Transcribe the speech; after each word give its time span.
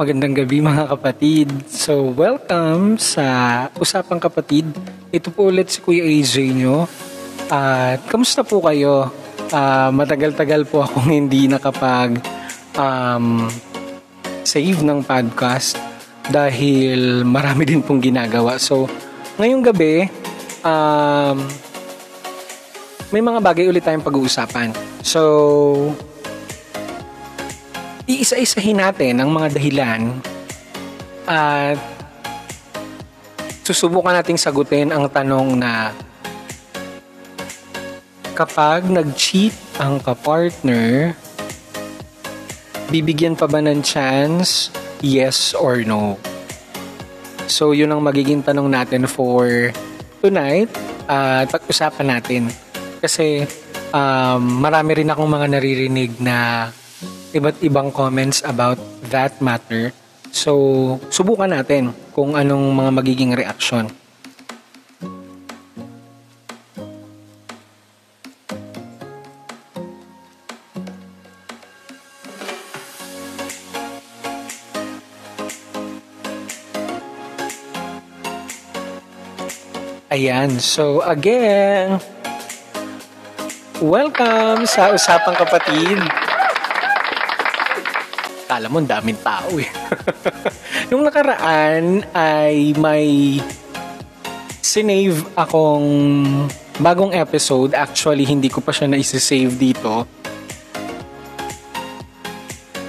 Magandang 0.00 0.32
gabi 0.32 0.64
mga 0.64 0.96
kapatid. 0.96 1.52
So, 1.68 2.16
welcome 2.16 2.96
sa 2.96 3.68
Usapang 3.76 4.16
Kapatid. 4.16 4.64
Ito 5.12 5.28
po 5.28 5.52
ulit 5.52 5.68
si 5.68 5.84
Kuya 5.84 6.00
AJ 6.00 6.56
nyo. 6.56 6.88
At 7.52 8.00
kamusta 8.08 8.40
po 8.40 8.64
kayo? 8.64 9.12
Uh, 9.52 9.92
matagal-tagal 9.92 10.64
po 10.64 10.88
akong 10.88 11.12
hindi 11.20 11.52
nakapag 11.52 12.16
um, 12.80 13.44
save 14.40 14.80
ng 14.80 15.04
podcast 15.04 15.76
dahil 16.32 17.20
marami 17.28 17.68
din 17.68 17.84
pong 17.84 18.00
ginagawa. 18.00 18.56
So, 18.56 18.88
ngayong 19.36 19.68
gabi, 19.68 20.08
um, 20.64 21.44
may 23.12 23.20
mga 23.20 23.44
bagay 23.44 23.68
ulit 23.68 23.84
tayong 23.84 24.00
pag-uusapan. 24.00 24.72
So, 25.04 25.92
iisa-isahin 28.10 28.82
natin 28.82 29.22
ang 29.22 29.30
mga 29.30 29.54
dahilan 29.54 30.18
at 31.30 31.78
susubukan 33.62 34.18
nating 34.18 34.34
sagutin 34.34 34.90
ang 34.90 35.06
tanong 35.06 35.54
na 35.54 35.94
kapag 38.34 38.90
nag-cheat 38.90 39.54
ang 39.78 40.02
kapartner, 40.02 41.14
bibigyan 42.90 43.38
pa 43.38 43.46
ba 43.46 43.62
ng 43.62 43.84
chance? 43.86 44.74
Yes 44.98 45.54
or 45.54 45.86
no? 45.86 46.18
So, 47.46 47.70
yun 47.70 47.94
ang 47.94 48.02
magiging 48.02 48.42
tanong 48.42 48.70
natin 48.70 49.06
for 49.06 49.70
tonight 50.18 50.72
uh, 51.06 51.46
pag-usapan 51.46 52.06
natin. 52.18 52.42
Kasi 52.98 53.46
um, 53.94 54.62
marami 54.62 55.02
rin 55.02 55.10
akong 55.10 55.30
mga 55.30 55.46
naririnig 55.46 56.18
na 56.18 56.68
iba't 57.30 57.62
ibang 57.62 57.94
comments 57.94 58.42
about 58.42 58.78
that 59.14 59.38
matter. 59.38 59.94
So, 60.30 60.98
subukan 61.10 61.50
natin 61.50 61.94
kung 62.14 62.34
anong 62.38 62.74
mga 62.74 62.90
magiging 62.94 63.32
reaksyon. 63.34 63.90
Ayan, 80.10 80.58
so 80.58 81.06
again, 81.06 82.02
welcome 83.78 84.66
sa 84.66 84.90
Usapang 84.90 85.38
Kapatid. 85.38 86.29
Kala 88.50 88.66
mo, 88.66 88.82
daming 88.82 89.22
tao 89.22 89.62
eh. 89.62 89.70
Nung 90.90 91.06
nakaraan 91.06 92.02
ay 92.10 92.74
may 92.74 93.38
sinave 94.58 95.22
akong 95.38 95.86
bagong 96.82 97.14
episode. 97.14 97.78
Actually, 97.78 98.26
hindi 98.26 98.50
ko 98.50 98.58
pa 98.58 98.74
siya 98.74 98.90
na-save 98.90 99.54
dito. 99.54 100.02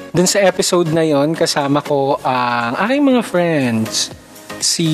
Dun 0.09 0.25
sa 0.25 0.41
episode 0.41 0.89
na 0.89 1.05
yon 1.05 1.37
kasama 1.37 1.85
ko 1.85 2.17
ang 2.25 2.81
aking 2.81 3.03
mga 3.13 3.21
friends. 3.21 4.09
Si 4.57 4.89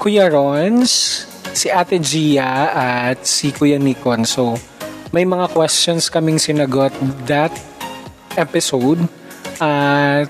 Kuya 0.00 0.32
Rons, 0.32 1.28
si 1.52 1.68
Ate 1.68 2.00
Gia 2.00 2.72
at 2.72 3.20
si 3.28 3.52
Kuya 3.52 3.76
Nikon. 3.76 4.24
So, 4.24 4.56
may 5.12 5.28
mga 5.28 5.52
questions 5.52 6.08
kaming 6.08 6.40
sinagot 6.40 6.96
that 7.28 7.52
episode 8.38 9.02
at 9.60 10.28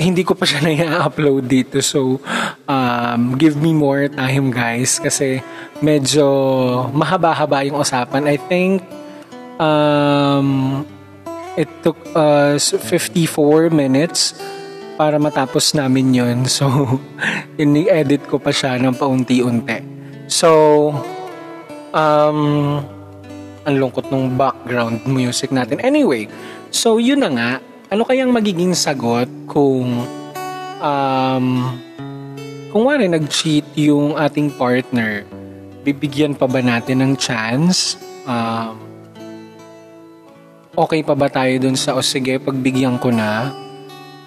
hindi 0.00 0.24
ko 0.24 0.32
pa 0.32 0.48
siya 0.48 0.64
na-upload 0.88 1.44
dito. 1.44 1.84
So, 1.84 2.24
um, 2.64 3.36
give 3.36 3.60
me 3.60 3.76
more 3.76 4.08
time 4.08 4.48
guys 4.48 4.96
kasi 4.96 5.44
medyo 5.84 6.26
mahaba-haba 6.96 7.68
yung 7.68 7.84
usapan. 7.84 8.24
I 8.24 8.40
think 8.40 8.80
um, 9.60 10.82
it 11.60 11.68
took 11.84 12.00
us 12.16 12.72
54 12.72 13.68
minutes 13.68 14.32
para 14.96 15.20
matapos 15.20 15.76
namin 15.76 16.16
yon 16.16 16.38
So, 16.56 16.68
ini-edit 17.60 18.24
ko 18.24 18.40
pa 18.40 18.52
siya 18.52 18.80
ng 18.80 18.96
paunti-unti. 18.96 19.84
So, 20.28 20.92
um, 21.92 22.80
ang 23.70 23.78
lungkot 23.78 24.10
ng 24.10 24.34
background 24.34 25.06
music 25.06 25.54
natin. 25.54 25.78
Anyway, 25.80 26.26
So, 26.70 27.02
yun 27.02 27.18
na 27.18 27.30
nga. 27.34 27.50
Ano 27.90 28.06
kayang 28.06 28.30
magiging 28.30 28.78
sagot 28.78 29.26
kung 29.50 30.06
um, 30.78 31.46
kung 32.70 32.82
wala 32.86 33.02
nag-cheat 33.02 33.66
yung 33.74 34.14
ating 34.14 34.54
partner, 34.54 35.26
bibigyan 35.82 36.38
pa 36.38 36.46
ba 36.46 36.62
natin 36.62 37.02
ng 37.02 37.12
chance? 37.18 37.98
Um, 38.22 38.78
okay 40.78 41.02
pa 41.02 41.18
ba 41.18 41.26
tayo 41.26 41.58
dun 41.58 41.74
sa, 41.74 41.98
o 41.98 42.06
sige, 42.06 42.38
pagbigyan 42.38 43.02
ko 43.02 43.10
na? 43.10 43.50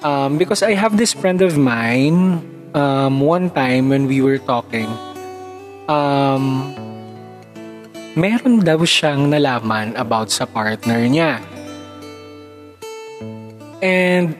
Um, 0.03 0.35
because 0.35 0.59
I 0.59 0.75
have 0.75 0.99
this 0.99 1.15
friend 1.15 1.39
of 1.39 1.55
mine, 1.55 2.43
um, 2.75 3.23
one 3.23 3.47
time 3.55 3.87
when 3.87 4.11
we 4.11 4.19
were 4.19 4.43
talking, 4.43 4.91
um, 5.87 6.75
meron 8.13 8.61
daw 8.61 8.81
siyang 8.85 9.29
nalaman 9.29 9.97
about 9.97 10.29
sa 10.29 10.45
partner 10.45 11.01
niya. 11.09 11.41
And 13.83 14.37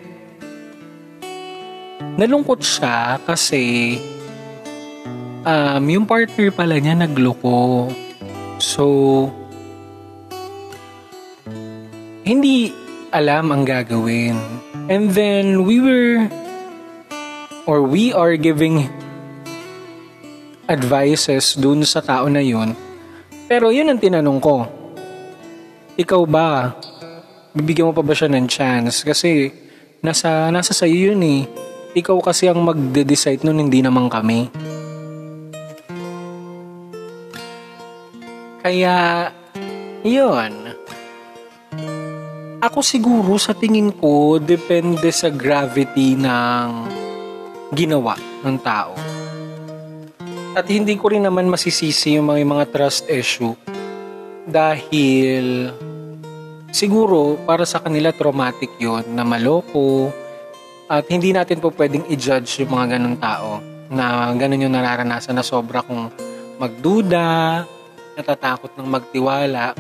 nalungkot 2.16 2.62
siya 2.62 3.17
kasi 3.25 3.97
um, 5.44 5.83
yung 5.89 6.06
partner 6.06 6.53
pala 6.53 6.78
niya 6.78 6.95
nagloko. 6.95 7.89
So, 8.62 8.85
hindi 12.23 12.72
alam 13.12 13.51
ang 13.51 13.66
gagawin. 13.66 14.38
And 14.88 15.12
then 15.12 15.66
we 15.66 15.81
were 15.81 16.29
or 17.66 17.83
we 17.83 18.12
are 18.12 18.35
giving 18.35 18.88
advices 20.67 21.56
dun 21.56 21.83
sa 21.83 22.00
tao 22.00 22.28
na 22.31 22.39
yun. 22.39 22.75
Pero 23.53 23.69
yun 23.69 23.85
ang 23.85 24.01
tinanong 24.01 24.41
ko. 24.41 24.65
Ikaw 25.93 26.21
ba, 26.25 26.73
bibigyan 27.53 27.85
mo 27.85 27.93
pa 27.93 28.01
ba 28.01 28.17
siya 28.17 28.25
ng 28.33 28.49
chance? 28.49 29.05
Kasi 29.05 29.53
nasa, 30.01 30.49
nasa 30.49 30.73
sa'yo 30.73 31.13
yun 31.13 31.21
eh. 31.21 31.45
Ikaw 31.93 32.17
kasi 32.17 32.49
ang 32.49 32.65
magde-decide 32.65 33.45
nun, 33.45 33.61
hindi 33.61 33.85
naman 33.85 34.09
kami. 34.09 34.49
Kaya, 38.65 39.29
yun. 40.01 40.73
Ako 42.57 42.81
siguro 42.81 43.37
sa 43.37 43.53
tingin 43.53 43.93
ko, 43.93 44.41
depende 44.41 45.13
sa 45.13 45.29
gravity 45.29 46.17
ng 46.17 46.89
ginawa 47.69 48.17
ng 48.17 48.57
tao. 48.65 49.12
At 50.53 50.69
hindi 50.69 50.93
ko 51.01 51.09
rin 51.09 51.25
naman 51.25 51.49
masisisi 51.49 52.13
yung 52.13 52.29
mga, 52.29 52.45
mga 52.45 52.65
trust 52.69 53.09
issue 53.09 53.57
dahil 54.45 55.73
siguro 56.69 57.41
para 57.41 57.65
sa 57.65 57.81
kanila 57.81 58.13
traumatic 58.13 58.69
yon 58.77 59.01
na 59.17 59.25
maloko 59.25 60.13
at 60.85 61.09
hindi 61.09 61.33
natin 61.33 61.57
po 61.57 61.73
pwedeng 61.73 62.05
i-judge 62.05 62.61
yung 62.61 62.77
mga 62.77 62.99
ganong 62.99 63.17
tao 63.17 63.57
na 63.89 64.29
ganun 64.37 64.69
yung 64.69 64.75
nararanasan 64.77 65.33
na 65.33 65.41
sobra 65.41 65.81
kung 65.81 66.13
magduda, 66.61 67.65
natatakot 68.13 68.77
ng 68.77 68.88
magtiwala 68.94 69.73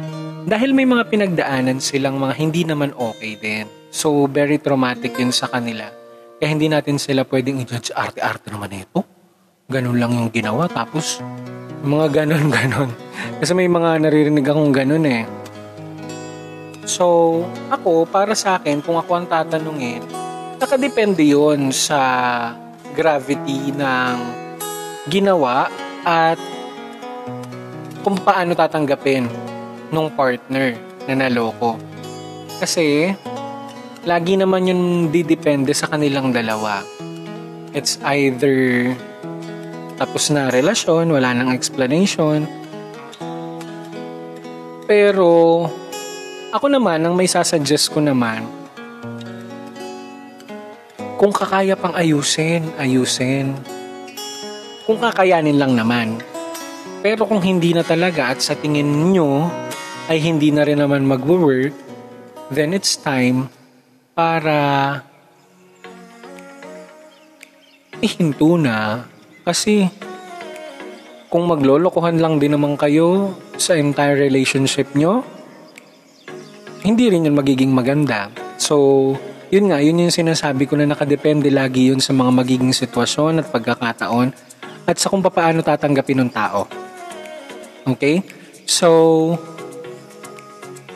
dahil 0.49 0.73
may 0.73 0.89
mga 0.89 1.05
pinagdaanan 1.05 1.77
silang 1.77 2.17
mga 2.17 2.33
hindi 2.33 2.65
naman 2.65 2.97
okay 2.97 3.37
din. 3.37 3.69
So, 3.93 4.25
very 4.25 4.57
traumatic 4.57 5.13
yun 5.21 5.29
sa 5.29 5.45
kanila. 5.45 5.85
Kaya 6.41 6.49
hindi 6.49 6.65
natin 6.65 6.97
sila 6.97 7.21
pwedeng 7.29 7.61
i-judge 7.61 7.93
arte-arte 7.93 8.49
naman 8.49 8.73
ito. 8.73 9.12
Ganun 9.73 9.97
lang 9.97 10.13
yung 10.13 10.29
ginawa. 10.29 10.69
Tapos, 10.69 11.17
mga 11.81 12.23
ganon-ganon. 12.23 12.93
Kasi 13.41 13.57
may 13.57 13.65
mga 13.65 14.05
naririnig 14.05 14.45
akong 14.45 14.69
ganon 14.69 15.09
eh 15.09 15.25
So, 16.83 17.39
ako, 17.71 18.03
para 18.03 18.35
sa 18.35 18.59
akin, 18.59 18.83
kung 18.83 18.99
ako 18.99 19.11
ang 19.15 19.27
tatanungin, 19.31 20.03
nakadepende 20.59 21.23
yon 21.23 21.71
sa 21.71 21.99
gravity 22.91 23.71
ng 23.71 24.15
ginawa 25.07 25.71
at 26.03 26.35
kung 28.03 28.19
paano 28.19 28.51
tatanggapin 28.51 29.31
nung 29.95 30.11
partner 30.11 30.75
na 31.07 31.23
naloko. 31.23 31.79
Kasi, 32.59 33.15
lagi 34.03 34.35
naman 34.35 34.67
yun 34.67 35.07
didepende 35.07 35.71
sa 35.71 35.87
kanilang 35.87 36.35
dalawa. 36.35 36.83
It's 37.71 37.95
either 38.11 38.91
tapos 40.03 40.27
na 40.35 40.51
relasyon, 40.51 41.07
wala 41.15 41.31
nang 41.31 41.55
explanation. 41.55 42.43
Pero, 44.83 45.63
ako 46.51 46.65
naman, 46.67 47.07
ang 47.07 47.15
may 47.15 47.31
sasuggest 47.31 47.95
ko 47.95 48.03
naman, 48.03 48.43
Kung 51.23 51.31
kakaya 51.31 51.79
pang 51.79 51.95
ayusin, 51.95 52.75
ayusin. 52.75 53.55
Kung 54.83 54.99
kakayanin 54.99 55.55
lang 55.55 55.71
naman. 55.71 56.19
Pero 56.99 57.23
kung 57.23 57.39
hindi 57.39 57.71
na 57.71 57.79
talaga 57.79 58.35
at 58.35 58.43
sa 58.43 58.59
tingin 58.59 59.15
nyo 59.15 59.47
ay 60.11 60.19
hindi 60.19 60.51
na 60.51 60.67
rin 60.67 60.83
naman 60.83 61.07
mag-work, 61.07 61.71
then 62.51 62.75
it's 62.75 62.99
time 62.99 63.47
para 64.11 64.99
ihinto 68.03 68.59
na. 68.59 69.07
Kasi 69.43 69.87
kung 71.27 71.47
maglolokohan 71.51 72.19
lang 72.19 72.39
din 72.39 72.55
naman 72.55 72.79
kayo 72.79 73.35
sa 73.59 73.75
entire 73.75 74.15
relationship 74.15 74.95
nyo, 74.95 75.23
hindi 76.83 77.07
rin 77.11 77.27
yun 77.27 77.35
magiging 77.35 77.71
maganda. 77.71 78.27
So, 78.59 79.15
yun 79.53 79.69
nga, 79.71 79.79
yun 79.79 80.01
yung 80.01 80.13
sinasabi 80.13 80.67
ko 80.67 80.75
na 80.79 80.89
nakadepende 80.89 81.47
lagi 81.53 81.91
yun 81.93 82.01
sa 82.03 82.11
mga 82.11 82.31
magiging 82.33 82.73
sitwasyon 82.73 83.43
at 83.43 83.47
pagkakataon 83.51 84.29
at 84.83 84.95
sa 84.99 85.07
kung 85.07 85.23
paano 85.23 85.63
tatanggapin 85.63 86.23
ng 86.23 86.31
tao. 86.31 86.67
Okay? 87.87 88.23
So, 88.67 89.35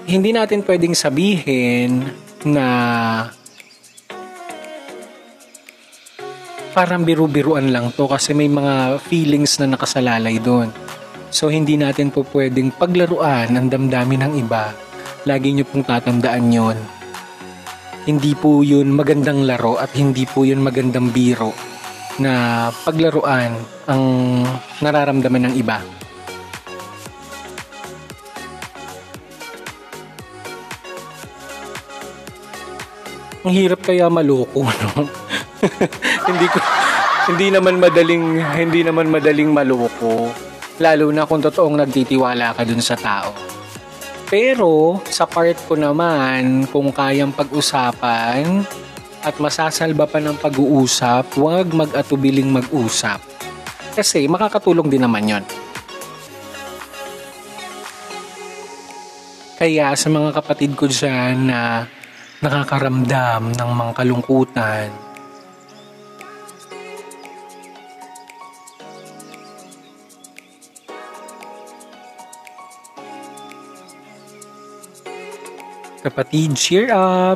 hindi 0.07 0.31
natin 0.31 0.63
pwedeng 0.63 0.95
sabihin 0.95 2.07
na 2.47 2.65
parang 6.77 7.01
biru-biruan 7.01 7.73
lang 7.73 7.89
to 7.89 8.05
kasi 8.05 8.37
may 8.37 8.45
mga 8.45 9.01
feelings 9.01 9.57
na 9.57 9.73
nakasalalay 9.73 10.37
doon. 10.37 10.69
So 11.33 11.49
hindi 11.49 11.73
natin 11.73 12.13
po 12.13 12.21
pwedeng 12.29 12.69
paglaruan 12.69 13.49
ang 13.57 13.65
damdamin 13.65 14.29
ng 14.29 14.33
iba. 14.45 14.77
Lagi 15.25 15.57
nyo 15.57 15.65
pong 15.65 15.89
tatandaan 15.89 16.53
yon. 16.53 16.77
Hindi 18.05 18.37
po 18.37 18.61
yun 18.61 18.93
magandang 18.93 19.49
laro 19.49 19.81
at 19.81 19.89
hindi 19.97 20.29
po 20.29 20.45
yun 20.45 20.61
magandang 20.61 21.09
biro 21.09 21.49
na 22.21 22.69
paglaruan 22.85 23.57
ang 23.89 24.03
nararamdaman 24.77 25.49
ng 25.49 25.53
iba. 25.57 25.81
Ang 33.41 33.53
hirap 33.65 33.81
kaya 33.81 34.13
maloko, 34.13 34.61
no? 34.85 35.09
Hindi 36.27 36.47
ko 36.51 36.59
hindi 37.31 37.47
naman 37.51 37.79
madaling 37.79 38.39
hindi 38.55 38.83
naman 38.83 39.07
madaling 39.11 39.51
maloko. 39.51 40.31
Lalo 40.77 41.09
na 41.09 41.25
kung 41.25 41.41
totoong 41.41 41.79
nagtitiwala 41.81 42.53
ka 42.53 42.61
dun 42.67 42.83
sa 42.83 42.93
tao. 42.93 43.33
Pero 44.27 44.99
sa 45.07 45.23
part 45.23 45.55
ko 45.65 45.79
naman, 45.79 46.67
kung 46.67 46.91
kayang 46.91 47.31
pag-usapan 47.31 48.67
at 49.23 49.35
masasalba 49.39 50.03
pa 50.03 50.19
ng 50.19 50.35
pag-uusap, 50.35 51.31
huwag 51.39 51.71
mag-atubiling 51.71 52.51
mag-usap. 52.51 53.23
Kasi 53.95 54.27
makakatulong 54.27 54.91
din 54.91 55.01
naman 55.01 55.31
yon. 55.31 55.45
Kaya 59.57 59.97
sa 59.97 60.07
mga 60.13 60.37
kapatid 60.37 60.77
ko 60.77 60.85
dyan 60.85 61.49
na 61.49 61.89
nakakaramdam 62.43 63.57
ng 63.57 63.69
mga 63.73 63.91
kalungkutan. 63.97 65.06
Kapatid, 76.07 76.55
cheer 76.55 76.87
up! 76.95 77.35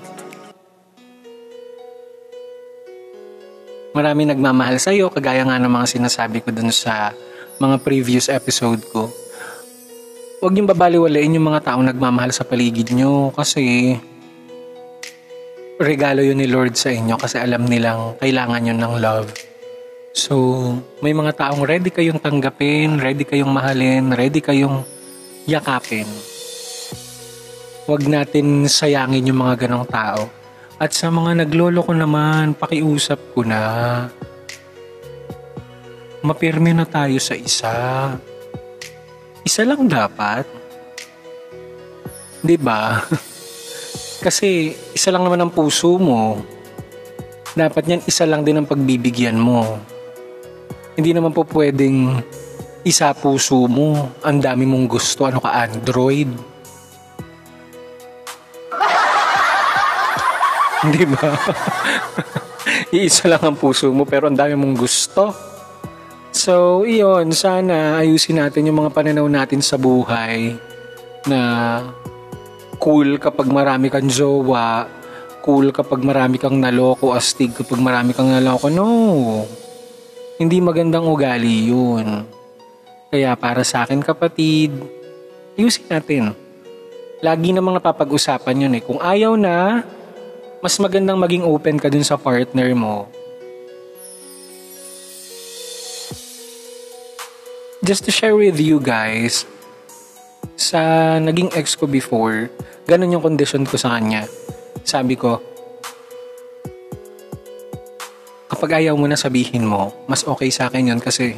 Marami 3.92 4.24
nagmamahal 4.24 4.80
sa 4.80 4.96
iyo, 4.96 5.12
kagaya 5.12 5.44
nga 5.44 5.60
ng 5.60 5.68
mga 5.68 6.00
sinasabi 6.00 6.40
ko 6.40 6.56
dun 6.56 6.72
sa 6.72 7.12
mga 7.60 7.84
previous 7.84 8.32
episode 8.32 8.80
ko. 8.96 9.12
Huwag 10.40 10.56
niyong 10.56 10.72
babaliwalain 10.72 11.36
yung 11.36 11.52
mga 11.52 11.68
taong 11.68 11.84
nagmamahal 11.84 12.32
sa 12.32 12.48
paligid 12.48 12.96
nyo 12.96 13.36
kasi 13.36 14.00
regalo 15.76 16.24
yun 16.24 16.40
ni 16.40 16.48
Lord 16.48 16.80
sa 16.80 16.96
inyo 16.96 17.20
kasi 17.20 17.44
alam 17.44 17.68
nilang 17.68 18.16
kailangan 18.24 18.64
nyo 18.64 18.76
ng 18.80 18.94
love. 19.04 19.30
So, 20.16 20.64
may 21.04 21.12
mga 21.12 21.36
taong 21.36 21.68
ready 21.68 21.92
kayong 21.92 22.24
tanggapin, 22.24 23.04
ready 23.04 23.28
kayong 23.28 23.52
mahalin, 23.52 24.16
ready 24.16 24.40
kayong 24.40 24.88
yakapin. 25.44 26.08
Huwag 27.90 28.06
natin 28.06 28.70
sayangin 28.70 29.34
yung 29.34 29.42
mga 29.42 29.66
ganong 29.66 29.90
tao. 29.90 30.30
At 30.82 30.94
sa 30.94 31.10
mga 31.10 31.46
naglolo 31.46 31.82
ko 31.82 31.94
naman, 31.94 32.54
pakiusap 32.54 33.34
ko 33.34 33.42
na. 33.46 33.62
Mapirme 36.22 36.74
na 36.74 36.86
tayo 36.86 37.18
sa 37.18 37.34
isa. 37.34 37.74
Isa 39.42 39.66
lang 39.66 39.90
dapat. 39.90 40.46
'Di 42.46 42.58
ba? 42.62 43.02
Kasi 44.26 44.74
isa 44.94 45.10
lang 45.10 45.26
naman 45.26 45.42
ang 45.42 45.54
puso 45.54 45.98
mo. 45.98 46.38
Dapat 47.58 47.84
yan 47.90 48.02
isa 48.06 48.26
lang 48.30 48.46
din 48.46 48.62
ang 48.62 48.70
pagbibigyan 48.70 49.38
mo. 49.38 49.82
Hindi 50.94 51.18
naman 51.18 51.34
po 51.34 51.42
pwedeng 51.50 52.22
isa 52.86 53.14
puso 53.18 53.66
mo. 53.66 54.14
Ang 54.22 54.38
dami 54.38 54.70
mong 54.70 54.86
gusto. 54.86 55.26
Ano 55.26 55.42
ka, 55.42 55.66
Android? 55.66 56.51
Hindi 60.86 61.06
ba? 61.06 61.38
Iisa 62.90 63.30
lang 63.30 63.46
ang 63.46 63.58
puso 63.58 63.94
mo 63.94 64.02
pero 64.10 64.26
ang 64.26 64.38
dami 64.38 64.58
mong 64.58 64.76
gusto. 64.82 65.30
So, 66.34 66.82
iyon. 66.88 67.36
Sana 67.38 68.02
ayusin 68.02 68.42
natin 68.42 68.66
yung 68.66 68.82
mga 68.82 68.94
pananaw 68.96 69.28
natin 69.30 69.62
sa 69.62 69.78
buhay 69.78 70.58
na 71.30 71.40
cool 72.82 73.22
kapag 73.22 73.46
marami 73.46 73.94
kang 73.94 74.10
jowa, 74.10 74.90
cool 75.46 75.70
kapag 75.70 76.02
marami 76.02 76.42
kang 76.42 76.58
naloko, 76.58 77.14
astig 77.14 77.54
kapag 77.54 77.78
marami 77.78 78.18
kang 78.18 78.34
naloko. 78.34 78.74
No. 78.74 78.90
Hindi 80.42 80.58
magandang 80.58 81.06
ugali 81.06 81.70
yun. 81.70 82.26
Kaya 83.14 83.38
para 83.38 83.62
sa 83.62 83.86
akin 83.86 84.02
kapatid, 84.02 84.74
ayusin 85.60 85.86
natin. 85.92 86.24
Lagi 87.22 87.54
namang 87.54 87.78
napapag-usapan 87.78 88.66
yun 88.66 88.74
eh. 88.74 88.82
Kung 88.82 88.98
ayaw 88.98 89.38
na, 89.38 89.86
mas 90.62 90.78
magandang 90.78 91.18
maging 91.18 91.42
open 91.42 91.82
ka 91.82 91.90
dun 91.90 92.06
sa 92.06 92.22
partner 92.22 92.70
mo. 92.78 93.10
Just 97.82 98.06
to 98.06 98.14
share 98.14 98.38
with 98.38 98.62
you 98.62 98.78
guys, 98.78 99.50
sa 100.54 101.18
naging 101.18 101.50
ex 101.58 101.74
ko 101.74 101.90
before, 101.90 102.54
ganun 102.86 103.18
yung 103.18 103.26
condition 103.26 103.66
ko 103.66 103.74
sa 103.74 103.98
kanya. 103.98 104.30
Sabi 104.86 105.18
ko, 105.18 105.42
kapag 108.46 108.86
ayaw 108.86 108.94
mo 108.94 109.10
na 109.10 109.18
sabihin 109.18 109.66
mo, 109.66 109.90
mas 110.06 110.22
okay 110.22 110.54
sa 110.54 110.70
akin 110.70 110.94
yun 110.94 111.02
kasi 111.02 111.34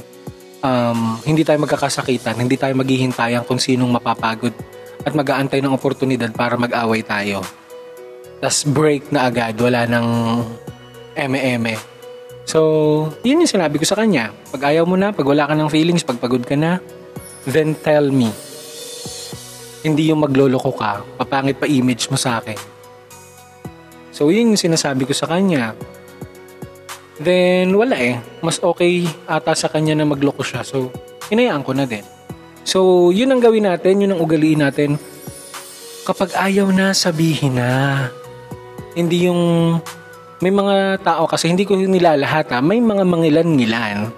um, 0.60 1.16
hindi 1.24 1.48
tayo 1.48 1.64
magkakasakitan, 1.64 2.36
hindi 2.36 2.60
tayo 2.60 2.76
maghihintayan 2.76 3.48
kung 3.48 3.64
sinong 3.64 3.96
mapapagod 3.96 4.52
at 5.08 5.16
mag-aantay 5.16 5.64
ng 5.64 5.72
oportunidad 5.72 6.36
para 6.36 6.60
mag-away 6.60 7.08
tayo. 7.08 7.63
Tapos 8.44 8.68
break 8.68 9.08
na 9.16 9.32
agad, 9.32 9.56
wala 9.56 9.88
nang 9.88 10.44
eme-eme. 11.16 11.80
So, 12.44 13.08
yun 13.24 13.40
yung 13.40 13.48
sinabi 13.48 13.80
ko 13.80 13.88
sa 13.88 13.96
kanya. 13.96 14.36
Pag 14.52 14.76
ayaw 14.76 14.84
mo 14.84 15.00
na, 15.00 15.16
pag 15.16 15.24
wala 15.24 15.48
ka 15.48 15.56
ng 15.56 15.72
feelings, 15.72 16.04
pag 16.04 16.20
pagod 16.20 16.44
ka 16.44 16.60
na, 16.60 16.84
then 17.48 17.72
tell 17.80 18.12
me 18.12 18.28
hindi 19.84 20.08
yung 20.12 20.24
magloloko 20.24 20.72
ka, 20.72 21.04
papangit 21.20 21.60
pa 21.60 21.68
image 21.68 22.08
mo 22.08 22.16
sa 22.16 22.40
akin. 22.40 22.56
So, 24.16 24.32
yun 24.32 24.56
yung 24.56 24.60
sinasabi 24.60 25.04
ko 25.04 25.12
sa 25.12 25.28
kanya. 25.28 25.76
Then, 27.20 27.76
wala 27.76 28.00
eh. 28.00 28.20
Mas 28.40 28.64
okay 28.64 29.04
ata 29.28 29.52
sa 29.56 29.68
kanya 29.68 29.96
na 29.96 30.08
magloko 30.08 30.40
siya. 30.40 30.64
So, 30.64 30.88
hinayaan 31.28 31.68
ko 31.68 31.76
na 31.76 31.84
din. 31.84 32.04
So, 32.64 33.12
yun 33.12 33.32
ang 33.36 33.44
gawin 33.44 33.68
natin, 33.68 34.04
yun 34.04 34.16
ang 34.16 34.24
ugaliin 34.24 34.64
natin. 34.64 34.96
Kapag 36.08 36.32
ayaw 36.36 36.72
na, 36.72 36.96
sabihin 36.96 37.60
na. 37.60 38.08
Hindi 38.94 39.30
yung... 39.30 39.42
May 40.44 40.52
mga 40.52 41.00
tao 41.02 41.24
kasi, 41.24 41.48
hindi 41.48 41.64
ko 41.64 41.80
nila 41.80 42.20
lahat 42.20 42.52
ha, 42.52 42.60
may 42.60 42.84
mga 42.84 43.08
mangilan-ngilan 43.08 44.12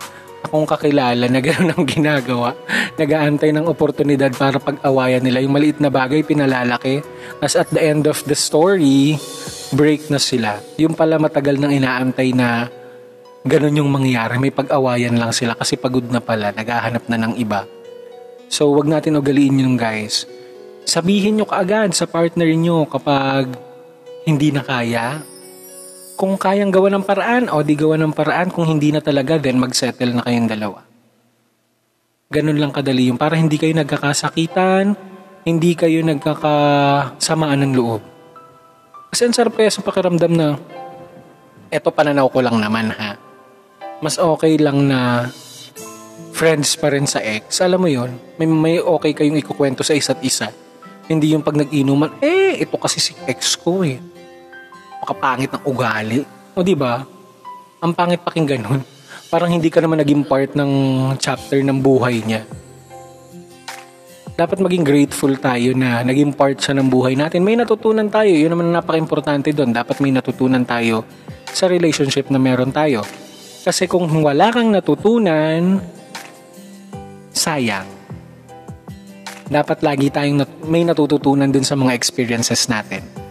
akong 0.45 0.69
kakilala 0.69 1.25
na 1.25 1.41
gano'n 1.41 1.73
ang 1.73 1.85
ginagawa. 1.89 2.53
Nagaantay 3.01 3.49
ng 3.51 3.65
oportunidad 3.65 4.31
para 4.37 4.61
pag-awayan 4.61 5.25
nila. 5.25 5.41
Yung 5.41 5.57
maliit 5.57 5.81
na 5.81 5.89
bagay, 5.89 6.21
pinalalaki. 6.21 7.01
As 7.41 7.57
at 7.57 7.67
the 7.73 7.81
end 7.81 8.05
of 8.05 8.21
the 8.29 8.37
story, 8.37 9.17
break 9.73 10.07
na 10.13 10.21
sila. 10.21 10.61
Yung 10.77 10.93
pala 10.93 11.17
matagal 11.17 11.57
nang 11.57 11.73
inaantay 11.73 12.31
na 12.31 12.69
ganun 13.43 13.81
yung 13.81 13.89
mangyayari. 13.89 14.37
May 14.37 14.53
pag-awayan 14.53 15.17
lang 15.17 15.33
sila 15.33 15.57
kasi 15.57 15.75
pagod 15.75 16.05
na 16.07 16.21
pala. 16.21 16.53
Naghahanap 16.53 17.09
na 17.09 17.17
ng 17.19 17.33
iba. 17.41 17.65
So, 18.47 18.71
wag 18.77 18.85
natin 18.85 19.17
ugaliin 19.17 19.59
yun 19.59 19.75
guys. 19.75 20.29
Sabihin 20.85 21.41
nyo 21.41 21.49
kaagad 21.49 21.97
sa 21.97 22.05
partner 22.05 22.45
nyo 22.53 22.85
kapag 22.85 23.49
hindi 24.25 24.49
na 24.49 24.65
kaya. 24.65 25.21
kung 26.15 26.39
kayang 26.39 26.71
gawa 26.71 26.87
ng 26.95 27.03
paraan, 27.03 27.51
o 27.51 27.59
di 27.59 27.75
gawa 27.75 27.99
ng 27.99 28.15
paraan. 28.15 28.47
Kung 28.47 28.63
hindi 28.63 28.87
na 28.87 29.03
talaga, 29.03 29.35
then 29.35 29.59
mag-settle 29.59 30.15
na 30.15 30.23
kayong 30.23 30.47
dalawa. 30.47 30.79
Ganun 32.31 32.55
lang 32.55 32.71
kadali 32.71 33.11
yung 33.11 33.19
para 33.19 33.35
hindi 33.35 33.59
kayo 33.59 33.75
nagkakasakitan, 33.75 34.95
hindi 35.43 35.75
kayo 35.75 35.99
nagkakasamaan 36.07 37.67
ng 37.67 37.73
loob. 37.75 38.01
Kasi 39.11 39.27
ang 39.27 39.35
sarap 39.35 39.59
kaya 39.59 39.67
sa 39.67 39.83
pakiramdam 39.83 40.31
na 40.31 40.55
eto 41.67 41.91
pananaw 41.91 42.31
ko 42.31 42.39
lang 42.39 42.63
naman 42.63 42.95
ha. 42.95 43.19
Mas 43.99 44.15
okay 44.15 44.55
lang 44.55 44.87
na 44.87 45.27
friends 46.31 46.79
pa 46.79 46.95
rin 46.95 47.11
sa 47.11 47.19
ex. 47.19 47.59
Alam 47.59 47.85
mo 47.85 47.89
yon 47.91 48.15
may, 48.39 48.47
may 48.47 48.75
okay 48.79 49.11
kayong 49.11 49.35
ikukwento 49.35 49.83
sa 49.83 49.91
isa't 49.91 50.23
isa. 50.23 50.47
Hindi 51.11 51.35
yung 51.35 51.43
pag 51.43 51.59
nag-inuman, 51.59 52.23
eh, 52.23 52.55
ito 52.55 52.79
kasi 52.79 53.03
si 53.03 53.11
ex 53.27 53.59
ko 53.59 53.83
eh 53.83 54.14
makapangit 55.05 55.53
ng 55.53 55.63
ugali. 55.69 56.25
O 56.57 56.65
di 56.65 56.73
ba? 56.73 57.05
Ang 57.85 57.93
pangit 57.93 58.25
pakinggan 58.25 58.65
nun. 58.65 58.81
Parang 59.29 59.53
hindi 59.53 59.69
ka 59.69 59.85
naman 59.85 60.01
naging 60.01 60.25
part 60.25 60.57
ng 60.57 60.71
chapter 61.21 61.61
ng 61.61 61.77
buhay 61.77 62.25
niya. 62.25 62.41
Dapat 64.35 64.59
maging 64.59 64.83
grateful 64.83 65.31
tayo 65.37 65.77
na 65.77 66.01
naging 66.01 66.33
part 66.33 66.57
siya 66.57 66.75
ng 66.75 66.89
buhay 66.89 67.13
natin. 67.15 67.45
May 67.45 67.55
natutunan 67.55 68.09
tayo. 68.09 68.33
Yun 68.33 68.51
naman 68.51 68.73
napaka-importante 68.73 69.53
doon. 69.53 69.71
Dapat 69.71 70.01
may 70.01 70.11
natutunan 70.11 70.65
tayo 70.65 71.07
sa 71.53 71.69
relationship 71.71 72.27
na 72.33 72.41
meron 72.41 72.73
tayo. 72.73 73.05
Kasi 73.63 73.87
kung 73.87 74.09
wala 74.11 74.51
kang 74.51 74.75
natutunan, 74.75 75.79
sayang. 77.31 77.87
Dapat 79.47 79.85
lagi 79.85 80.11
tayong 80.11 80.43
nat- 80.43 80.61
may 80.67 80.83
natututunan 80.83 81.47
dun 81.47 81.63
sa 81.63 81.79
mga 81.79 81.95
experiences 81.95 82.67
natin. 82.67 83.24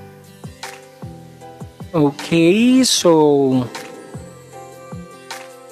Okay, 1.95 2.83
so 2.83 3.63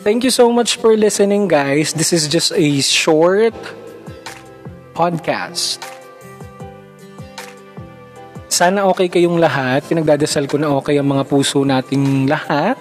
thank 0.07 0.23
you 0.23 0.31
so 0.31 0.55
much 0.55 0.79
for 0.79 0.95
listening, 0.95 1.51
guys. 1.51 1.91
This 1.91 2.15
is 2.15 2.31
just 2.31 2.55
a 2.55 2.79
short 2.79 3.59
podcast. 4.95 5.83
Sana 8.47 8.87
okay 8.95 9.11
kayong 9.11 9.43
lahat. 9.43 9.83
Pinagdadasal 9.91 10.47
ko 10.47 10.63
na 10.63 10.71
okay 10.79 11.03
ang 11.03 11.11
mga 11.11 11.27
puso 11.27 11.67
nating 11.67 12.31
lahat 12.31 12.79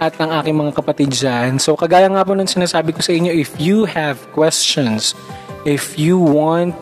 at 0.00 0.16
ang 0.16 0.32
aking 0.40 0.56
mga 0.56 0.72
kapatid 0.72 1.12
dyan. 1.12 1.60
So, 1.60 1.76
kagaya 1.76 2.08
nga 2.08 2.24
po 2.24 2.32
ng 2.32 2.48
sinasabi 2.48 2.96
ko 2.96 3.04
sa 3.04 3.12
inyo, 3.12 3.28
if 3.28 3.52
you 3.60 3.84
have 3.84 4.16
questions, 4.32 5.12
if 5.68 6.00
you 6.00 6.16
want 6.16 6.72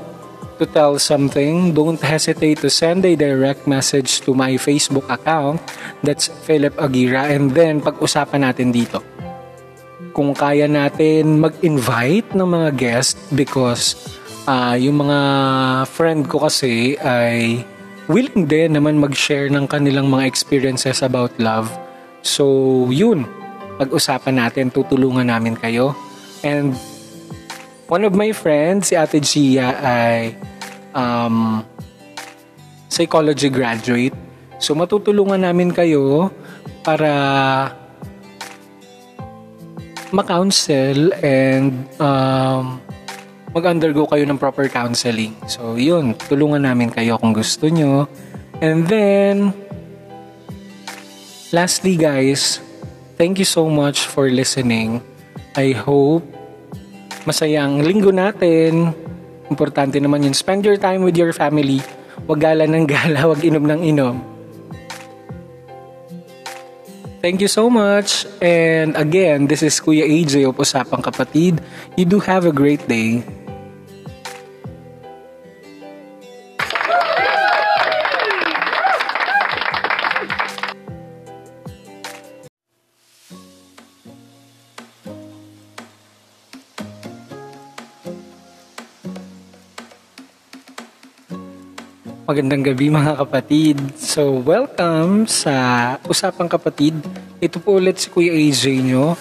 to 0.59 0.67
tell 0.67 0.99
something, 0.99 1.73
don't 1.73 2.01
hesitate 2.01 2.61
to 2.61 2.69
send 2.69 3.05
a 3.05 3.17
direct 3.17 3.65
message 3.65 4.21
to 4.27 4.35
my 4.35 4.59
Facebook 4.59 5.09
account. 5.09 5.63
That's 6.05 6.29
Philip 6.49 6.77
Agira. 6.77 7.31
And 7.31 7.53
then, 7.53 7.81
pag-usapan 7.81 8.45
natin 8.45 8.75
dito. 8.75 9.01
Kung 10.13 10.37
kaya 10.37 10.69
natin 10.69 11.41
mag-invite 11.41 12.37
ng 12.37 12.49
mga 12.49 12.69
guest 12.77 13.17
because 13.33 13.97
uh, 14.45 14.77
yung 14.77 15.01
mga 15.09 15.21
friend 15.89 16.29
ko 16.29 16.45
kasi 16.45 17.01
ay 17.01 17.65
willing 18.13 18.45
din 18.45 18.77
naman 18.77 19.01
mag-share 19.01 19.49
ng 19.49 19.65
kanilang 19.65 20.13
mga 20.13 20.29
experiences 20.29 21.01
about 21.01 21.33
love. 21.41 21.73
So, 22.21 22.87
yun. 22.93 23.25
Pag-usapan 23.81 24.37
natin, 24.37 24.69
tutulungan 24.69 25.33
namin 25.33 25.57
kayo. 25.57 25.97
And 26.45 26.77
one 27.93 28.09
of 28.09 28.17
my 28.17 28.33
friends, 28.33 28.89
si 28.89 28.97
Ate 28.97 29.21
Gia, 29.21 29.77
ay 29.77 30.33
um, 30.97 31.61
psychology 32.89 33.53
graduate. 33.53 34.17
So 34.57 34.73
matutulungan 34.73 35.45
namin 35.45 35.77
kayo 35.77 36.33
para 36.81 37.13
ma-counsel 40.09 41.13
and 41.21 41.85
um, 42.01 42.81
mag-undergo 43.53 44.09
kayo 44.09 44.25
ng 44.25 44.41
proper 44.41 44.73
counseling. 44.73 45.37
So 45.45 45.77
yun, 45.77 46.17
tulungan 46.17 46.65
namin 46.65 46.89
kayo 46.89 47.21
kung 47.21 47.37
gusto 47.37 47.69
nyo. 47.69 48.09
And 48.65 48.89
then, 48.89 49.53
lastly 51.53 52.01
guys, 52.01 52.57
thank 53.21 53.37
you 53.37 53.45
so 53.45 53.69
much 53.69 54.09
for 54.09 54.33
listening. 54.33 55.05
I 55.53 55.77
hope 55.77 56.25
masaya 57.25 57.65
ang 57.67 57.83
linggo 57.83 58.11
natin 58.11 58.95
Importante 59.53 60.01
naman 60.01 60.25
yun. 60.25 60.33
Spend 60.33 60.65
your 60.65 60.81
time 60.81 61.05
with 61.05 61.13
your 61.13 61.37
family. 61.37 61.85
Huwag 62.25 62.41
gala 62.41 62.65
ng 62.65 62.89
gala, 62.89 63.21
huwag 63.29 63.45
inom 63.45 63.69
ng 63.69 63.81
inom. 63.85 64.17
Thank 67.21 67.39
you 67.39 67.53
so 67.53 67.71
much. 67.71 68.27
And 68.43 68.99
again, 68.99 69.47
this 69.47 69.63
is 69.63 69.79
Kuya 69.79 70.03
AJ 70.03 70.43
of 70.49 70.59
Usapang 70.59 71.05
Kapatid. 71.07 71.63
You 71.95 72.09
do 72.09 72.19
have 72.19 72.49
a 72.49 72.55
great 72.55 72.83
day. 72.89 73.23
Magandang 92.33 92.65
gabi 92.65 92.89
mga 92.89 93.21
kapatid. 93.21 93.77
So, 94.01 94.41
welcome 94.41 95.29
sa 95.29 95.53
Usapang 96.09 96.49
Kapatid. 96.49 96.97
Ito 97.45 97.61
po 97.61 97.77
ulit 97.77 98.01
si 98.01 98.09
Kuya 98.09 98.33
AJ 98.33 98.89
nyo. 98.89 99.21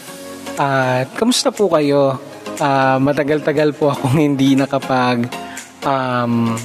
At 0.55 1.11
uh, 1.11 1.19
kamusta 1.19 1.51
po 1.51 1.67
kayo? 1.67 2.15
Uh, 2.55 2.95
matagal-tagal 3.03 3.75
po 3.75 3.91
akong 3.91 4.15
hindi 4.15 4.55
nakapag 4.55 5.27
um, 5.83 6.55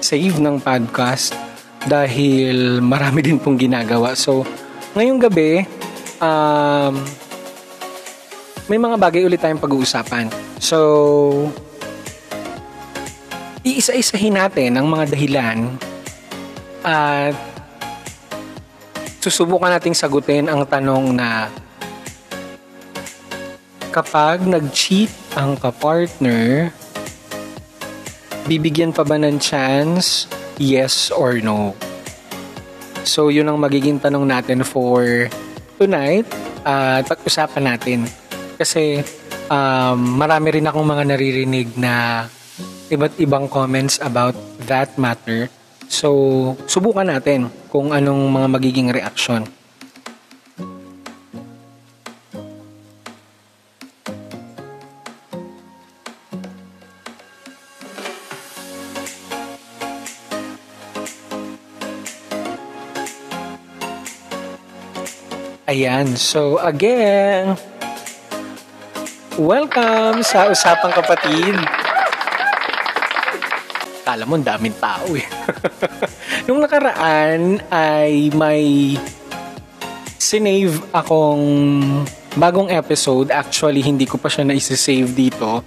save 0.00 0.40
ng 0.40 0.64
podcast 0.64 1.36
dahil 1.84 2.80
marami 2.80 3.20
din 3.20 3.36
pong 3.36 3.60
ginagawa. 3.60 4.16
So, 4.16 4.48
ngayong 4.96 5.20
gabi, 5.28 5.68
um, 6.24 7.04
may 8.64 8.80
mga 8.80 8.96
bagay 8.96 9.28
ulit 9.28 9.44
tayong 9.44 9.60
pag-uusapan. 9.60 10.32
So, 10.56 11.52
iisa-isahin 13.70 14.34
natin 14.34 14.74
ang 14.74 14.90
mga 14.90 15.14
dahilan 15.14 15.78
at 16.82 17.36
susubukan 19.22 19.70
nating 19.70 19.94
sagutin 19.94 20.50
ang 20.50 20.66
tanong 20.66 21.14
na 21.14 21.46
kapag 23.94 24.42
nag-cheat 24.42 25.10
ang 25.36 25.54
kapartner, 25.54 26.74
bibigyan 28.50 28.90
pa 28.90 29.06
ba 29.06 29.18
ng 29.20 29.38
chance? 29.38 30.26
Yes 30.58 31.14
or 31.14 31.38
no? 31.38 31.78
So, 33.06 33.32
yun 33.32 33.48
ang 33.48 33.58
magiging 33.58 33.98
tanong 33.98 34.26
natin 34.28 34.60
for 34.62 35.30
tonight 35.80 36.28
at 36.62 37.02
uh, 37.04 37.08
pag-usapan 37.08 37.64
natin. 37.64 37.98
Kasi 38.60 39.00
um, 39.48 40.20
marami 40.20 40.60
rin 40.60 40.68
akong 40.68 40.84
mga 40.84 41.04
naririnig 41.08 41.68
na 41.80 42.24
iba't 42.90 43.14
ibang 43.22 43.46
comments 43.46 44.02
about 44.02 44.34
that 44.66 44.98
matter. 44.98 45.46
So, 45.86 46.58
subukan 46.66 47.06
natin 47.06 47.50
kung 47.70 47.94
anong 47.94 48.30
mga 48.30 48.46
magiging 48.50 48.88
reaction. 48.90 49.46
Ayan. 65.70 66.18
So, 66.18 66.58
again, 66.58 67.54
welcome 69.38 70.26
sa 70.26 70.50
Usapang 70.50 70.90
Kapatid. 70.90 71.79
Kala 74.00 74.24
mo, 74.24 74.40
daming 74.40 74.76
tao 74.80 75.12
eh. 75.12 75.26
Nung 76.48 76.64
nakaraan 76.64 77.60
ay 77.68 78.32
may 78.32 78.96
sinave 80.16 80.80
akong 80.94 81.44
bagong 82.36 82.70
episode. 82.70 83.28
Actually, 83.34 83.82
hindi 83.82 84.06
ko 84.06 84.16
pa 84.16 84.30
siya 84.30 84.46
na-save 84.46 85.10
dito. 85.10 85.64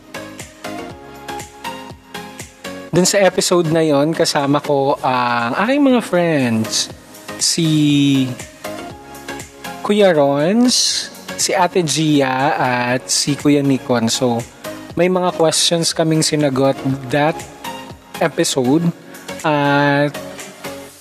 Dun 2.93 3.09
sa 3.09 3.17
episode 3.25 3.73
na 3.73 3.81
yon 3.81 4.13
kasama 4.13 4.61
ko 4.61 4.95
ang 5.01 5.57
aking 5.65 5.81
mga 5.81 6.01
friends. 6.05 6.93
Si 7.41 7.67
Kuya 9.81 10.13
Rons, 10.13 11.09
si 11.35 11.51
Ate 11.57 11.81
Gia, 11.81 12.53
at 12.55 13.09
si 13.09 13.33
Kuya 13.33 13.65
Nikon. 13.65 14.07
So, 14.07 14.39
may 14.93 15.09
mga 15.09 15.33
questions 15.35 15.89
kaming 15.91 16.21
sinagot 16.21 16.77
that 17.09 17.33
episode 18.23 18.87
at 19.43 20.15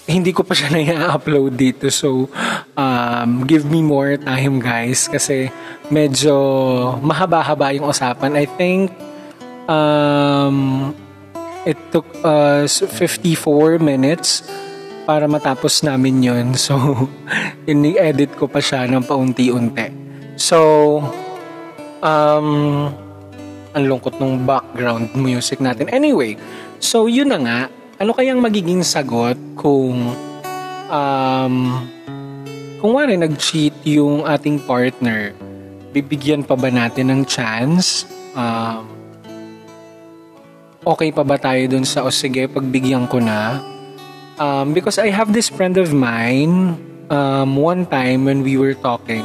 hindi 0.07 0.35
ko 0.35 0.43
pa 0.43 0.53
siya 0.53 0.75
na-upload 0.75 1.55
dito. 1.55 1.87
So, 1.89 2.27
um, 2.75 3.47
give 3.47 3.65
me 3.65 3.81
more 3.81 4.19
time 4.19 4.59
guys 4.59 5.07
kasi 5.07 5.49
medyo 5.89 6.35
mahaba-haba 7.01 7.73
yung 7.79 7.89
usapan. 7.89 8.35
I 8.35 8.47
think 8.59 8.91
um, 9.71 10.91
it 11.63 11.79
took 11.95 12.07
us 12.27 12.83
54 12.83 13.79
minutes 13.79 14.43
para 15.07 15.27
matapos 15.27 15.83
namin 15.83 16.23
yon 16.23 16.49
So, 16.59 17.09
ini-edit 17.67 18.35
ko 18.39 18.51
pa 18.51 18.59
siya 18.59 18.87
ng 18.91 19.07
paunti-unti. 19.07 19.89
So, 20.39 20.59
um, 22.03 22.49
ang 23.73 23.85
lungkot 23.89 24.21
ng 24.21 24.45
background 24.45 25.17
music 25.17 25.63
natin. 25.63 25.89
Anyway, 25.89 26.37
so 26.83 27.07
yun 27.07 27.31
na 27.31 27.39
nga 27.39 27.61
ano 28.03 28.11
kayang 28.11 28.43
magiging 28.43 28.83
sagot 28.83 29.39
kung 29.55 30.11
um, 30.91 31.55
kung 32.83 32.99
wari 32.99 33.15
nag-cheat 33.15 33.87
yung 33.87 34.27
ating 34.27 34.59
partner, 34.67 35.31
bibigyan 35.95 36.43
pa 36.43 36.59
ba 36.59 36.67
natin 36.67 37.15
ng 37.15 37.23
chance? 37.23 38.03
Um, 38.35 38.91
okay 40.83 41.15
pa 41.15 41.23
ba 41.23 41.39
tayo 41.39 41.63
dun 41.71 41.87
sa, 41.87 42.03
o 42.03 42.11
sige, 42.11 42.51
pagbigyan 42.51 43.07
ko 43.07 43.23
na? 43.23 43.63
Um, 44.43 44.75
because 44.75 44.99
I 44.99 45.15
have 45.15 45.31
this 45.31 45.47
friend 45.47 45.79
of 45.79 45.95
mine, 45.95 46.75
um, 47.07 47.55
one 47.55 47.87
time 47.87 48.27
when 48.27 48.43
we 48.43 48.59
were 48.59 48.75
talking, 48.75 49.23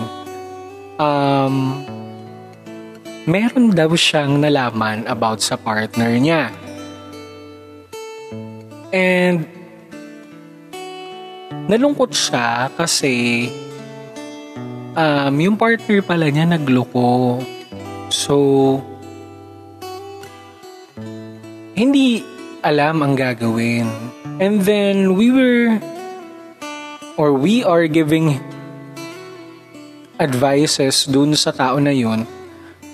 um, 1.01 1.81
meron 3.25 3.73
daw 3.73 3.89
siyang 3.97 4.37
nalaman 4.37 5.09
about 5.09 5.41
sa 5.41 5.57
partner 5.57 6.13
niya. 6.13 6.53
And 8.95 9.47
nalungkot 11.67 12.15
siya 12.15 12.71
kasi 12.71 13.47
um, 14.95 15.33
yung 15.35 15.59
partner 15.59 15.99
pala 16.01 16.31
niya 16.31 16.47
nagloko. 16.47 17.43
So, 18.07 18.35
hindi 21.75 22.23
alam 22.63 23.03
ang 23.03 23.13
gagawin. 23.13 23.87
And 24.39 24.63
then 24.63 25.19
we 25.19 25.29
were 25.29 25.77
or 27.17 27.33
we 27.33 27.65
are 27.65 27.89
giving 27.89 28.39
advices 30.17 31.05
dun 31.05 31.37
sa 31.37 31.53
tao 31.53 31.77
na 31.77 31.93
yun. 31.93 32.25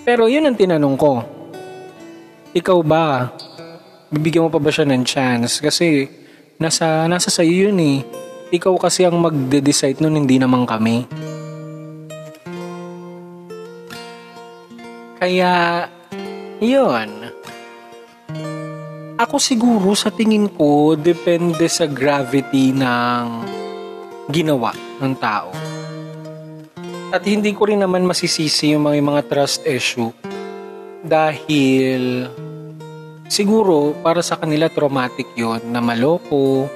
Pero 0.04 0.28
yun 0.28 0.44
ang 0.48 0.60
tinanong 0.60 0.98
ko. 1.00 1.24
Ikaw 2.52 2.80
ba? 2.84 3.32
Bibigyan 4.14 4.46
mo 4.46 4.54
pa 4.54 4.62
ba 4.62 4.70
siya 4.70 4.86
ng 4.86 5.02
chance? 5.02 5.58
Kasi 5.58 6.06
nasa, 6.62 7.10
nasa 7.10 7.34
sa'yo 7.34 7.74
yun 7.74 7.80
eh. 7.82 8.06
Ikaw 8.54 8.78
kasi 8.78 9.02
ang 9.10 9.18
magde-decide 9.18 9.98
nun, 9.98 10.22
hindi 10.22 10.38
naman 10.38 10.70
kami. 10.70 11.10
Kaya, 15.18 15.90
yun. 16.62 17.10
Ako 19.18 19.42
siguro 19.42 19.98
sa 19.98 20.14
tingin 20.14 20.46
ko, 20.54 20.94
depende 20.94 21.66
sa 21.66 21.90
gravity 21.90 22.70
ng 22.70 23.26
ginawa 24.30 24.78
ng 25.02 25.14
tao. 25.18 25.50
At 27.10 27.26
hindi 27.26 27.54
ko 27.58 27.66
rin 27.70 27.82
naman 27.82 28.06
masisisi 28.06 28.74
yung 28.74 28.86
mga, 28.86 29.02
mga 29.02 29.22
trust 29.30 29.66
issue 29.66 30.14
dahil 31.02 32.30
siguro 33.34 33.98
para 34.06 34.22
sa 34.22 34.38
kanila 34.38 34.70
traumatic 34.70 35.34
yon 35.34 35.74
na 35.74 35.82
maloko 35.82 36.70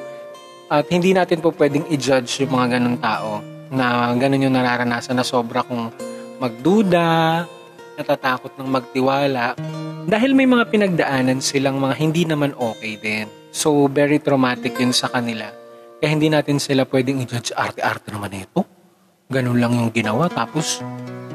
at 0.74 0.90
hindi 0.90 1.14
natin 1.14 1.38
po 1.38 1.54
pwedeng 1.54 1.86
i-judge 1.94 2.42
yung 2.42 2.58
mga 2.58 2.82
ganong 2.82 2.98
tao 2.98 3.46
na 3.70 4.10
ganun 4.18 4.50
yung 4.50 4.58
nararanasan 4.58 5.22
na 5.22 5.22
sobra 5.22 5.62
kung 5.62 5.94
magduda, 6.42 7.46
natatakot 8.02 8.58
ng 8.58 8.68
magtiwala 8.74 9.54
dahil 10.10 10.34
may 10.34 10.50
mga 10.50 10.66
pinagdaanan 10.74 11.46
silang 11.46 11.78
mga 11.78 11.94
hindi 12.02 12.26
naman 12.26 12.58
okay 12.58 12.98
din. 12.98 13.30
So, 13.54 13.86
very 13.90 14.18
traumatic 14.18 14.78
yun 14.82 14.94
sa 14.94 15.14
kanila. 15.14 15.50
Kaya 15.98 16.10
hindi 16.14 16.30
natin 16.30 16.58
sila 16.58 16.86
pwedeng 16.90 17.22
i-judge 17.26 17.54
arte-arte 17.58 18.14
naman 18.14 18.34
ito. 18.34 18.64
Ganun 19.28 19.60
lang 19.60 19.76
yung 19.76 19.92
ginawa. 19.92 20.30
Tapos, 20.30 20.80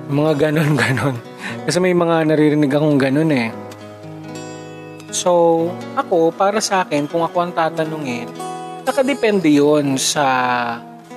mga 0.09 0.49
ganon-ganon. 0.49 1.19
Kasi 1.67 1.83
may 1.83 1.93
mga 1.93 2.31
naririnig 2.31 2.73
akong 2.73 2.97
ganon 2.97 3.33
eh 3.35 3.51
So, 5.13 5.69
ako, 5.93 6.33
para 6.33 6.57
sa 6.65 6.89
akin, 6.89 7.05
kung 7.05 7.21
ako 7.21 7.37
ang 7.45 7.53
tatanungin, 7.53 8.33
nakadepende 8.83 9.53
yon 9.53 10.01
sa 10.01 10.25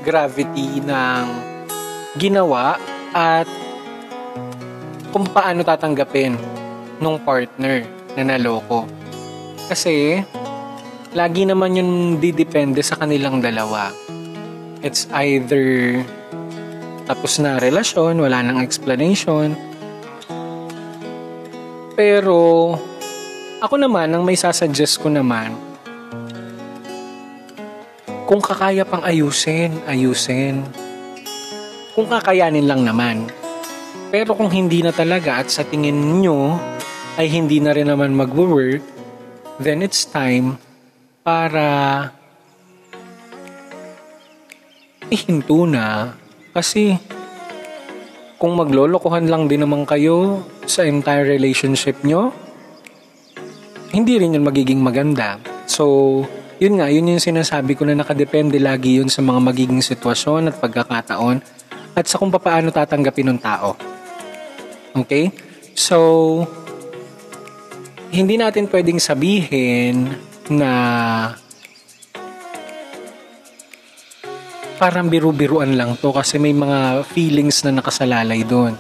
gravity 0.04 0.84
ng 0.84 1.26
ginawa 2.20 2.76
at 3.16 3.48
kung 5.16 5.24
paano 5.32 5.64
tatanggapin 5.64 6.36
nung 7.00 7.24
partner 7.24 7.88
na 8.20 8.36
naloko. 8.36 8.84
Kasi, 9.72 10.20
lagi 11.16 11.48
naman 11.48 11.80
yun 11.80 11.92
didepende 12.20 12.84
sa 12.84 13.00
kanilang 13.00 13.40
dalawa. 13.40 13.96
It's 14.84 15.08
either 15.16 15.98
tapos 17.06 17.38
na 17.38 17.62
relasyon, 17.62 18.18
wala 18.18 18.42
nang 18.42 18.60
explanation. 18.60 19.54
Pero, 21.94 22.74
ako 23.64 23.76
naman, 23.80 24.12
ang 24.12 24.24
may 24.28 24.36
sasuggest 24.36 25.00
ko 25.00 25.08
naman, 25.08 25.56
kung 28.26 28.42
kakaya 28.42 28.82
pang 28.82 29.06
ayusin, 29.06 29.86
ayusin. 29.86 30.66
Kung 31.94 32.10
kakayanin 32.10 32.66
lang 32.66 32.82
naman. 32.82 33.30
Pero 34.10 34.34
kung 34.34 34.50
hindi 34.50 34.82
na 34.82 34.90
talaga 34.90 35.46
at 35.46 35.54
sa 35.54 35.62
tingin 35.62 36.26
nyo 36.26 36.58
ay 37.22 37.30
hindi 37.30 37.62
na 37.62 37.72
rin 37.72 37.86
naman 37.86 38.18
mag-work, 38.18 38.82
then 39.62 39.86
it's 39.86 40.10
time 40.10 40.58
para 41.22 42.10
ihinto 45.14 45.70
na. 45.70 46.18
Kasi 46.50 46.98
kung 48.42 48.58
maglolokohan 48.58 49.30
lang 49.30 49.46
din 49.46 49.64
naman 49.64 49.86
kayo 49.86 50.44
sa 50.66 50.82
entire 50.82 51.30
relationship 51.30 52.02
nyo, 52.02 52.34
hindi 53.96 54.20
rin 54.20 54.36
yun 54.36 54.44
magiging 54.44 54.84
maganda. 54.84 55.40
So, 55.72 56.20
yun 56.60 56.84
nga, 56.84 56.92
yun 56.92 57.16
yung 57.16 57.24
sinasabi 57.24 57.80
ko 57.80 57.88
na 57.88 57.96
nakadepende 57.96 58.60
lagi 58.60 59.00
yun 59.00 59.08
sa 59.08 59.24
mga 59.24 59.40
magiging 59.40 59.80
sitwasyon 59.80 60.52
at 60.52 60.60
pagkakataon 60.60 61.40
at 61.96 62.04
sa 62.04 62.20
kung 62.20 62.28
paano 62.28 62.76
tatanggapin 62.76 63.32
ng 63.32 63.40
tao. 63.40 63.80
Okay? 65.00 65.32
So, 65.72 66.44
hindi 68.12 68.36
natin 68.36 68.68
pwedeng 68.68 69.00
sabihin 69.00 70.12
na 70.52 70.72
parang 74.76 75.08
biru-biruan 75.08 75.80
lang 75.80 75.96
to 76.04 76.12
kasi 76.12 76.36
may 76.36 76.52
mga 76.52 77.08
feelings 77.16 77.64
na 77.64 77.80
nakasalalay 77.80 78.44
doon. 78.44 78.76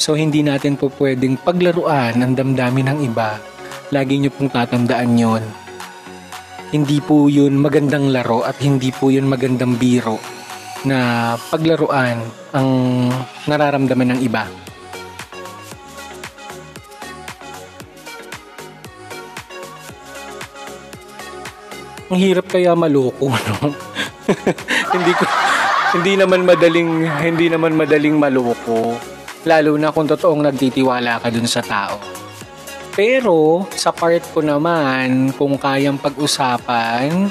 So, 0.00 0.16
hindi 0.16 0.40
natin 0.40 0.80
po 0.80 0.88
pwedeng 0.96 1.36
paglaruan 1.44 2.24
ang 2.24 2.32
damdamin 2.32 2.96
ng 2.96 3.00
iba 3.04 3.55
lagi 3.94 4.18
nyo 4.18 4.30
pong 4.34 4.50
tatandaan 4.50 5.14
yon. 5.14 5.44
Hindi 6.74 6.98
po 6.98 7.30
yun 7.30 7.62
magandang 7.62 8.10
laro 8.10 8.42
at 8.42 8.58
hindi 8.58 8.90
po 8.90 9.14
yun 9.14 9.30
magandang 9.30 9.78
biro 9.78 10.18
na 10.82 11.34
paglaruan 11.38 12.18
ang 12.50 12.68
nararamdaman 13.46 14.18
ng 14.18 14.20
iba. 14.26 14.44
Ang 22.06 22.18
hirap 22.22 22.46
kaya 22.50 22.74
maloko, 22.74 23.30
no? 23.46 23.70
hindi 24.94 25.12
ko 25.14 25.24
hindi 25.94 26.18
naman 26.18 26.42
madaling 26.42 27.06
hindi 27.22 27.46
naman 27.46 27.78
madaling 27.78 28.18
maloko 28.18 28.98
lalo 29.46 29.78
na 29.78 29.94
kung 29.94 30.10
totoong 30.10 30.42
nagtitiwala 30.42 31.22
ka 31.22 31.30
dun 31.30 31.46
sa 31.46 31.62
tao. 31.62 32.25
Pero 32.96 33.68
sa 33.76 33.92
part 33.92 34.24
ko 34.32 34.40
naman, 34.40 35.28
kung 35.36 35.60
kayang 35.60 36.00
pag-usapan 36.00 37.28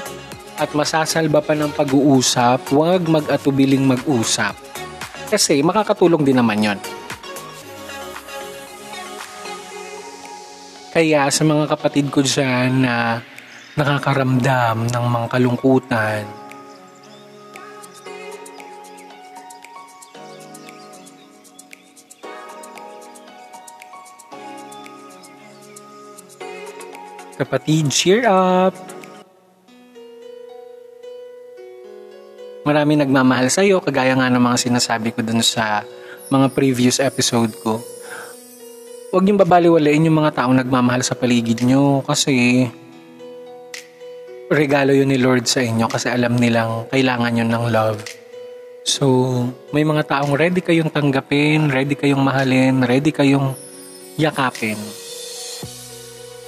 at 0.61 0.69
masasalba 0.77 1.41
pa 1.41 1.57
ng 1.57 1.73
pag-uusap, 1.73 2.69
huwag 2.69 3.09
mag-atubiling 3.09 3.81
mag-usap. 3.81 4.53
Kasi 5.25 5.65
makakatulong 5.65 6.21
din 6.21 6.37
naman 6.37 6.61
yon. 6.61 6.79
Kaya 10.93 11.33
sa 11.33 11.41
mga 11.41 11.65
kapatid 11.65 12.13
ko 12.13 12.21
dyan 12.21 12.85
na 12.85 13.25
nakakaramdam 13.73 14.85
ng 14.85 15.05
mga 15.09 15.27
kalungkutan, 15.33 16.44
Kapatid, 27.35 27.91
cheer 27.91 28.23
up! 28.27 28.75
marami 32.65 32.97
nagmamahal 32.97 33.47
sa'yo, 33.47 33.77
kagaya 33.77 34.17
nga 34.17 34.27
ng 34.27 34.41
mga 34.41 34.57
sinasabi 34.57 35.13
ko 35.13 35.21
dun 35.21 35.45
sa 35.45 35.85
mga 36.33 36.49
previous 36.51 36.97
episode 36.97 37.53
ko. 37.61 37.77
Huwag 39.13 39.21
niyong 39.21 39.39
babaliwalain 39.45 40.09
yung 40.09 40.17
mga 40.17 40.41
taong 40.41 40.57
nagmamahal 40.57 41.05
sa 41.05 41.13
paligid 41.13 41.61
nyo 41.61 42.01
kasi 42.01 42.65
regalo 44.49 44.91
yun 44.91 45.13
ni 45.13 45.21
Lord 45.21 45.45
sa 45.45 45.61
inyo 45.61 45.85
kasi 45.85 46.09
alam 46.09 46.35
nilang 46.35 46.89
kailangan 46.89 47.31
nyo 47.37 47.45
ng 47.45 47.65
love. 47.69 48.01
So, 48.85 49.05
may 49.69 49.85
mga 49.85 50.09
taong 50.09 50.33
ready 50.33 50.61
kayong 50.61 50.89
tanggapin, 50.89 51.69
ready 51.69 51.93
kayong 51.93 52.21
mahalin, 52.21 52.81
ready 52.81 53.13
kayong 53.13 53.53
yakapin. 54.17 54.77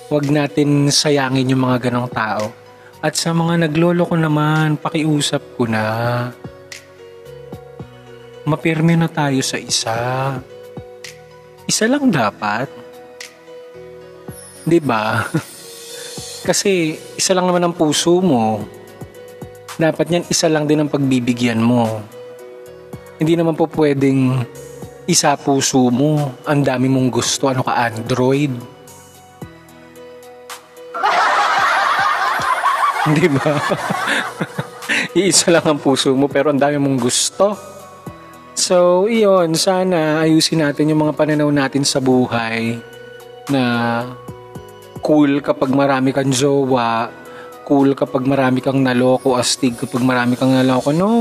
Huwag 0.08 0.32
natin 0.32 0.88
sayangin 0.88 1.52
yung 1.52 1.67
mga 1.67 1.91
ganong 1.91 2.08
tao. 2.08 2.48
At 3.04 3.20
sa 3.20 3.36
mga 3.36 3.67
naglolo 3.67 4.08
ko 4.08 4.15
naman, 4.15 4.80
pakiusap 4.80 5.60
ko 5.60 5.67
na. 5.67 5.84
Mapirme 8.48 8.96
na 8.96 9.12
tayo 9.12 9.43
sa 9.43 9.60
isa. 9.60 9.98
Isa 11.67 11.84
lang 11.91 12.08
dapat. 12.08 12.72
'Di 14.63 14.80
ba? 14.80 15.28
Kasi 16.48 16.96
isa 17.20 17.36
lang 17.36 17.52
naman 17.52 17.67
ang 17.67 17.76
puso 17.76 18.24
mo. 18.24 18.63
Dapat 19.76 20.08
niyan 20.08 20.26
isa 20.32 20.48
lang 20.48 20.63
din 20.63 20.88
ang 20.88 20.88
pagbibigyan 20.88 21.60
mo. 21.60 22.00
Hindi 23.20 23.36
naman 23.36 23.60
po 23.60 23.67
pwedeng 23.76 24.48
isa 25.04 25.36
puso 25.36 25.91
mo. 25.91 26.32
Ang 26.48 26.63
dami 26.63 26.88
mong 26.88 27.12
gusto. 27.12 27.52
Ano 27.52 27.67
ka, 27.67 27.76
Android? 27.76 28.76
Hindi 33.10 33.32
ba? 33.32 33.56
Iisa 35.15 35.48
lang 35.50 35.63
ang 35.63 35.80
puso 35.80 36.12
mo 36.12 36.28
pero 36.28 36.52
ang 36.52 36.60
dami 36.60 36.76
mong 36.76 37.00
gusto. 37.00 37.56
So, 38.58 39.08
iyon. 39.08 39.56
Sana 39.56 40.20
ayusin 40.20 40.60
natin 40.65 40.91
yung 40.91 41.08
mga 41.08 41.15
pananaw 41.15 41.48
natin 41.48 41.88
sa 41.88 42.04
buhay 42.04 42.76
na 43.48 43.63
cool 45.00 45.39
kapag 45.39 45.72
marami 45.72 46.12
kang 46.12 46.34
jowa, 46.34 47.08
cool 47.63 47.96
kapag 47.96 48.28
marami 48.28 48.60
kang 48.60 48.84
naloko, 48.84 49.39
astig 49.39 49.80
kapag 49.80 50.04
marami 50.04 50.36
kang 50.36 50.52
naloko. 50.52 50.91
No. 50.91 51.12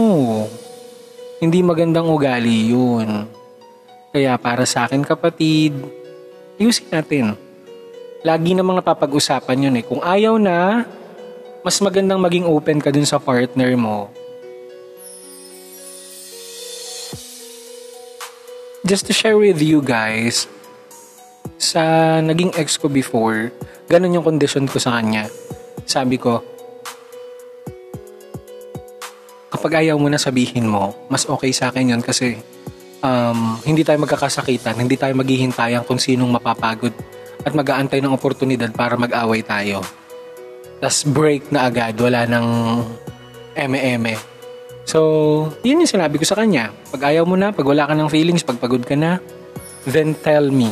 Hindi 1.39 1.61
magandang 1.63 2.09
ugali 2.09 2.73
yun. 2.73 3.29
Kaya 4.11 4.41
para 4.41 4.65
sa 4.65 4.89
akin 4.89 5.05
kapatid, 5.05 5.77
ayusin 6.57 6.89
natin. 6.89 7.25
Lagi 8.25 8.57
namang 8.57 8.81
napapag-usapan 8.81 9.71
yun 9.71 9.79
eh. 9.79 9.85
Kung 9.85 10.01
ayaw 10.01 10.41
na, 10.41 10.89
mas 11.67 11.83
magandang 11.83 12.23
maging 12.23 12.47
open 12.47 12.79
ka 12.79 12.95
dun 12.95 13.03
sa 13.03 13.19
partner 13.19 13.75
mo. 13.75 14.07
Just 18.87 19.11
to 19.11 19.13
share 19.13 19.35
with 19.35 19.59
you 19.59 19.83
guys, 19.83 20.47
sa 21.59 21.83
naging 22.23 22.55
ex 22.55 22.79
ko 22.79 22.87
before, 22.87 23.51
ganun 23.91 24.15
yung 24.15 24.23
condition 24.23 24.71
ko 24.71 24.79
sa 24.79 24.95
kanya. 24.95 25.27
Sabi 25.91 26.23
ko, 26.23 26.39
kapag 29.51 29.83
ayaw 29.83 29.99
mo 29.99 30.07
na 30.07 30.23
sabihin 30.23 30.71
mo, 30.71 30.95
mas 31.11 31.27
okay 31.27 31.51
sa 31.51 31.75
akin 31.75 31.99
yun 31.99 32.03
kasi 32.07 32.39
um, 33.03 33.59
hindi 33.67 33.83
tayo 33.83 33.99
magkakasakitan, 34.07 34.79
hindi 34.79 34.95
tayo 34.95 35.19
maghihintayan 35.19 35.83
kung 35.83 35.99
sinong 35.99 36.31
mapapagod 36.31 36.95
at 37.43 37.51
mag-aantay 37.51 37.99
ng 37.99 38.15
oportunidad 38.15 38.71
para 38.71 38.95
mag-away 38.95 39.43
tayo. 39.43 39.83
Tapos 40.79 41.05
break 41.09 41.51
na 41.51 41.69
agad, 41.69 41.97
wala 41.97 42.29
nang 42.29 42.49
eme-eme. 43.57 44.21
So, 44.87 45.01
yun 45.67 45.83
yung 45.83 45.91
sinabi 45.91 46.21
ko 46.21 46.25
sa 46.29 46.39
kanya. 46.39 46.71
Pag 46.93 47.11
ayaw 47.11 47.27
mo 47.27 47.35
na, 47.35 47.51
pag 47.51 47.67
wala 47.67 47.89
ka 47.89 47.95
ng 47.97 48.13
feelings, 48.13 48.47
pag 48.47 48.61
pagod 48.61 48.85
ka 48.85 48.95
na, 48.95 49.19
then 49.89 50.15
tell 50.15 50.53
me. 50.53 50.71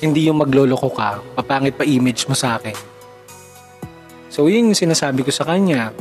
Hindi 0.00 0.30
yung 0.30 0.40
magloloko 0.40 0.88
ka, 0.92 1.20
papangit 1.36 1.76
pa 1.76 1.84
image 1.84 2.24
mo 2.30 2.36
sa 2.36 2.56
akin. 2.56 2.76
So, 4.32 4.48
yun 4.48 4.72
yung 4.72 4.78
sinasabi 4.78 5.22
ko 5.26 5.30
sa 5.30 5.44
kanya 5.44 5.92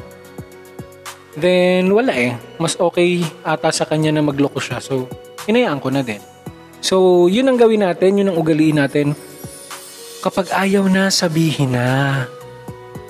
then 1.37 1.89
wala 1.89 2.13
eh. 2.13 2.37
Mas 2.61 2.77
okay 2.77 3.21
ata 3.41 3.73
sa 3.73 3.85
kanya 3.85 4.13
na 4.13 4.25
magloko 4.25 4.61
siya. 4.61 4.81
So, 4.81 5.09
hinayaan 5.49 5.81
ko 5.81 5.89
na 5.89 6.05
din. 6.05 6.21
So, 6.83 7.27
yun 7.31 7.47
ang 7.47 7.57
gawin 7.57 7.85
natin, 7.85 8.19
yun 8.19 8.29
ang 8.33 8.37
ugaliin 8.37 8.77
natin. 8.81 9.15
Kapag 10.19 10.51
ayaw 10.51 10.87
na, 10.87 11.07
sabihin 11.07 11.75
na. 11.75 12.27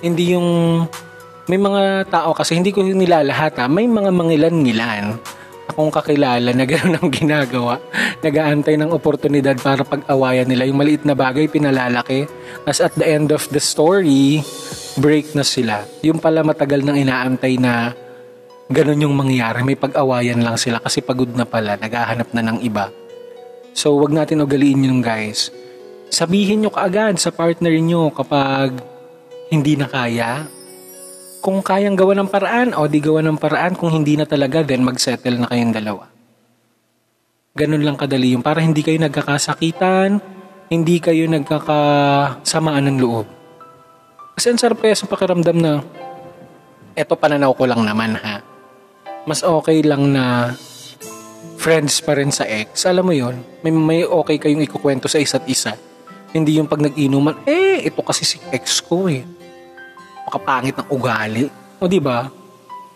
Hindi 0.03 0.35
yung... 0.35 0.83
May 1.47 1.59
mga 1.59 2.07
tao 2.11 2.35
kasi, 2.35 2.59
hindi 2.59 2.75
ko 2.75 2.83
nilalahat 2.83 3.59
ha, 3.59 3.67
may 3.67 3.87
mga 3.87 4.11
mangilan-ngilan 4.11 5.19
akong 5.73 5.91
kakilala 5.91 6.51
na 6.51 6.65
gano'n 6.67 6.99
ang 6.99 7.09
ginagawa. 7.09 7.79
Nagaantay 8.25 8.75
ng 8.77 8.91
oportunidad 8.91 9.57
para 9.57 9.81
pag-awayan 9.81 10.47
nila. 10.47 10.67
Yung 10.67 10.79
maliit 10.79 11.03
na 11.07 11.15
bagay, 11.15 11.47
pinalalaki. 11.47 12.27
As 12.67 12.83
at 12.83 12.93
the 12.99 13.07
end 13.07 13.31
of 13.31 13.47
the 13.49 13.59
story, 13.59 14.43
break 14.99 15.33
na 15.33 15.41
sila. 15.41 15.87
Yung 16.05 16.21
pala 16.21 16.45
matagal 16.45 16.85
nang 16.85 16.99
inaantay 16.99 17.57
na 17.57 17.95
ganun 18.69 19.03
yung 19.03 19.15
mangyayari. 19.17 19.65
May 19.65 19.79
pag-awayan 19.79 20.45
lang 20.45 20.59
sila 20.59 20.77
kasi 20.77 21.01
pagod 21.01 21.31
na 21.33 21.47
pala, 21.47 21.79
naghahanap 21.79 22.29
na 22.31 22.43
ng 22.53 22.59
iba. 22.61 22.93
So, 23.73 23.97
wag 23.97 24.13
natin 24.13 24.45
ugaliin 24.45 24.85
yun 24.85 25.01
guys. 25.01 25.49
Sabihin 26.13 26.61
nyo 26.61 26.69
kaagad 26.69 27.17
sa 27.17 27.33
partner 27.33 27.73
nyo 27.81 28.13
kapag 28.13 28.92
hindi 29.49 29.73
na 29.75 29.87
kaya. 29.89 30.47
Kung 31.43 31.59
kayang 31.59 31.99
gawa 31.99 32.15
ng 32.15 32.29
paraan, 32.31 32.71
o 32.77 32.87
di 32.87 33.03
gawa 33.03 33.19
ng 33.25 33.35
paraan. 33.35 33.75
Kung 33.75 33.91
hindi 33.91 34.15
na 34.15 34.23
talaga, 34.23 34.63
then 34.63 34.85
mag-settle 34.85 35.43
na 35.43 35.47
kayong 35.51 35.75
dalawa. 35.75 36.07
Ganun 37.53 37.83
lang 37.83 37.99
kadali 37.99 38.33
yung 38.33 38.41
para 38.41 38.63
hindi 38.63 38.81
kayo 38.81 38.97
nagkakasakitan, 39.03 40.23
hindi 40.71 40.97
kayo 41.03 41.27
nagkakasamaan 41.29 42.85
ng 42.89 42.97
loob. 42.97 43.27
Kasi 44.33 44.49
ang 44.49 44.59
sarap 44.61 44.81
kaya 44.81 44.97
sa 44.97 45.05
pakiramdam 45.05 45.57
na 45.59 45.83
eto 46.97 47.13
pananaw 47.13 47.53
ko 47.53 47.69
lang 47.69 47.85
naman 47.85 48.17
ha 48.17 48.53
mas 49.23 49.39
okay 49.43 49.79
lang 49.83 50.11
na 50.11 50.51
friends 51.55 52.03
pa 52.03 52.19
rin 52.19 52.27
sa 52.27 52.43
ex. 52.43 52.83
Alam 52.83 53.07
mo 53.07 53.13
yon 53.15 53.39
may, 53.63 53.71
may 53.71 54.01
okay 54.03 54.35
kayong 54.35 54.63
ikukwento 54.67 55.07
sa 55.07 55.19
isa't 55.19 55.47
isa. 55.47 55.79
Hindi 56.33 56.57
yung 56.57 56.65
pag 56.65 56.81
nag-inuman, 56.81 57.45
eh, 57.45 57.85
ito 57.85 58.01
kasi 58.01 58.25
si 58.25 58.41
ex 58.49 58.81
ko 58.81 59.05
eh. 59.05 59.21
Makapangit 60.25 60.81
ng 60.81 60.89
ugali. 60.89 61.45
O 61.77 61.85
di 61.85 62.01
ba? 62.01 62.25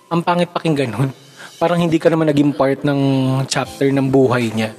Ang 0.10 0.26
pangit 0.26 0.50
pakinggan 0.50 0.90
nun. 0.90 1.14
Parang 1.62 1.78
hindi 1.78 2.02
ka 2.02 2.10
naman 2.10 2.34
naging 2.34 2.58
part 2.58 2.82
ng 2.82 3.00
chapter 3.46 3.94
ng 3.94 4.10
buhay 4.10 4.50
niya. 4.50 4.74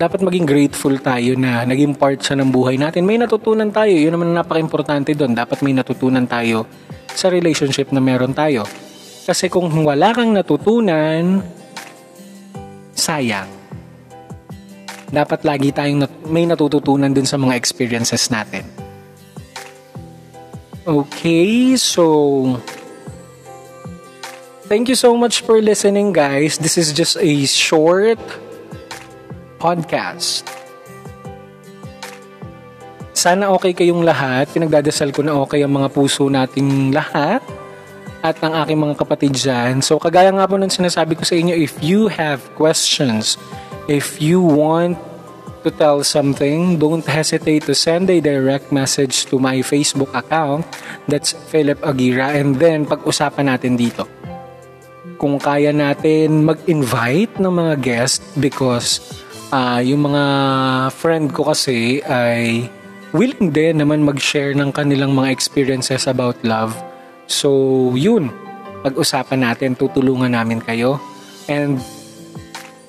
Dapat 0.00 0.24
maging 0.24 0.46
grateful 0.48 0.96
tayo 0.96 1.36
na 1.36 1.66
naging 1.66 1.92
part 1.92 2.22
siya 2.22 2.40
ng 2.40 2.48
buhay 2.48 2.80
natin. 2.80 3.04
May 3.04 3.20
natutunan 3.20 3.68
tayo. 3.68 3.92
Yun 3.92 4.16
naman 4.16 4.32
napaka-importante 4.32 5.12
doon. 5.12 5.36
Dapat 5.36 5.60
may 5.60 5.76
natutunan 5.76 6.24
tayo 6.24 6.64
sa 7.12 7.28
relationship 7.28 7.92
na 7.92 8.00
meron 8.00 8.32
tayo. 8.32 8.64
Kasi 9.28 9.52
kung 9.52 9.68
wala 9.84 10.16
kang 10.16 10.32
natutunan, 10.32 11.44
sayang. 12.96 13.59
Dapat 15.10 15.42
lagi 15.42 15.74
tayong 15.74 16.06
nat- 16.06 16.22
may 16.30 16.46
natututunan 16.46 17.10
dun 17.10 17.26
sa 17.26 17.34
mga 17.34 17.58
experiences 17.58 18.30
natin. 18.30 18.62
Okay, 20.86 21.76
so 21.76 22.56
thank 24.70 24.88
you 24.88 24.96
so 24.96 25.12
much 25.18 25.42
for 25.42 25.58
listening 25.58 26.14
guys. 26.14 26.56
This 26.56 26.78
is 26.78 26.94
just 26.94 27.18
a 27.18 27.46
short 27.46 28.18
podcast. 29.60 30.46
Sana 33.12 33.52
okay 33.52 33.76
kayong 33.76 34.00
lahat. 34.00 34.48
Pinagdadasal 34.48 35.12
ko 35.12 35.20
na 35.20 35.36
okay 35.44 35.60
ang 35.60 35.76
mga 35.76 35.92
puso 35.92 36.32
nating 36.32 36.96
lahat 36.96 37.44
at 38.24 38.40
ng 38.40 38.52
aking 38.64 38.80
mga 38.80 38.94
kapatid 38.96 39.32
dyan. 39.36 39.84
So, 39.84 40.00
kagaya 40.00 40.32
nga 40.32 40.48
po 40.48 40.56
nung 40.56 40.72
sinasabi 40.72 41.16
ko 41.16 41.24
sa 41.28 41.36
inyo, 41.36 41.52
if 41.52 41.76
you 41.84 42.08
have 42.08 42.40
questions, 42.56 43.36
if 43.88 44.20
you 44.20 44.42
want 44.42 44.98
to 45.62 45.70
tell 45.70 46.04
something, 46.04 46.80
don't 46.80 47.04
hesitate 47.04 47.68
to 47.68 47.74
send 47.76 48.08
a 48.08 48.20
direct 48.20 48.72
message 48.72 49.28
to 49.28 49.38
my 49.38 49.60
Facebook 49.60 50.12
account. 50.16 50.64
That's 51.08 51.36
Philip 51.52 51.80
Agira. 51.84 52.32
And 52.36 52.56
then, 52.56 52.88
pag-usapan 52.88 53.52
natin 53.52 53.76
dito. 53.76 54.08
Kung 55.20 55.36
kaya 55.36 55.72
natin 55.72 56.48
mag-invite 56.48 57.36
ng 57.36 57.52
mga 57.52 57.74
guest 57.84 58.24
because 58.40 59.04
uh, 59.52 59.84
yung 59.84 60.08
mga 60.08 60.24
friend 60.96 61.28
ko 61.36 61.52
kasi 61.52 62.00
ay 62.08 62.72
willing 63.12 63.52
din 63.52 63.84
naman 63.84 64.00
mag-share 64.00 64.56
ng 64.56 64.72
kanilang 64.72 65.12
mga 65.12 65.28
experiences 65.28 66.08
about 66.08 66.40
love 66.40 66.72
So, 67.30 67.48
yun. 67.94 68.34
Pag-usapan 68.82 69.46
natin, 69.46 69.78
tutulungan 69.78 70.34
namin 70.34 70.58
kayo. 70.58 70.98
And 71.46 71.78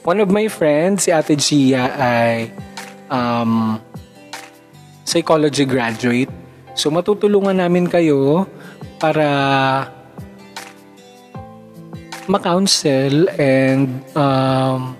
one 0.04 0.20
of 0.20 0.30
my 0.30 0.50
friends, 0.50 1.06
si 1.06 1.10
Ate 1.14 1.38
Gia, 1.38 1.94
ay 1.94 2.50
um, 3.10 3.78
psychology 5.06 5.66
graduate. 5.66 6.32
So, 6.74 6.90
matutulungan 6.90 7.62
namin 7.62 7.86
kayo 7.86 8.48
para 8.98 9.28
ma-counsel 12.26 13.28
and 13.36 14.02
um, 14.16 14.96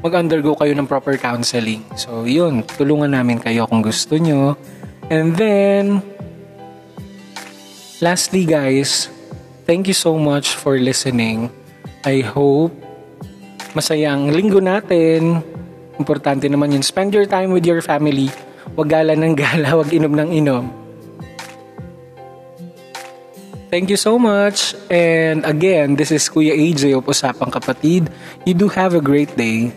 mag-undergo 0.00 0.56
kayo 0.56 0.72
ng 0.74 0.88
proper 0.88 1.14
counseling. 1.20 1.84
So, 1.94 2.24
yun. 2.24 2.64
Tulungan 2.64 3.12
namin 3.12 3.38
kayo 3.38 3.68
kung 3.68 3.84
gusto 3.84 4.16
nyo. 4.16 4.56
And 5.12 5.36
then, 5.36 6.00
lastly 8.00 8.48
guys, 8.48 9.12
thank 9.68 9.86
you 9.86 9.96
so 9.96 10.16
much 10.16 10.56
for 10.56 10.80
listening. 10.80 11.52
I 12.04 12.24
hope 12.24 12.83
masaya 13.74 14.14
ang 14.14 14.30
linggo 14.30 14.62
natin. 14.62 15.42
Importante 15.98 16.46
naman 16.46 16.72
yun. 16.74 16.82
Spend 16.82 17.12
your 17.14 17.26
time 17.26 17.50
with 17.50 17.66
your 17.66 17.82
family. 17.82 18.30
Wag 18.74 18.88
gala 18.90 19.12
ng 19.14 19.34
gala, 19.44 19.76
wag 19.76 19.90
inom 19.92 20.14
ng 20.14 20.30
inom. 20.32 20.64
Thank 23.74 23.90
you 23.90 23.98
so 23.98 24.22
much. 24.22 24.78
And 24.86 25.42
again, 25.42 25.98
this 25.98 26.14
is 26.14 26.30
Kuya 26.30 26.54
AJ 26.54 26.94
of 26.94 27.10
Usapang 27.10 27.50
Kapatid. 27.50 28.06
You 28.46 28.54
do 28.54 28.70
have 28.70 28.94
a 28.94 29.02
great 29.02 29.34
day. 29.34 29.74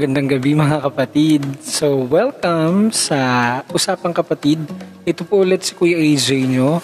Magandang 0.00 0.32
gabi 0.32 0.56
mga 0.56 0.80
kapatid. 0.80 1.44
So, 1.60 2.08
welcome 2.08 2.88
sa 2.88 3.20
Usapang 3.68 4.16
Kapatid. 4.16 4.56
Ito 5.04 5.28
po 5.28 5.44
ulit 5.44 5.60
si 5.60 5.76
Kuya 5.76 6.00
AJ 6.00 6.48
nyo. 6.48 6.80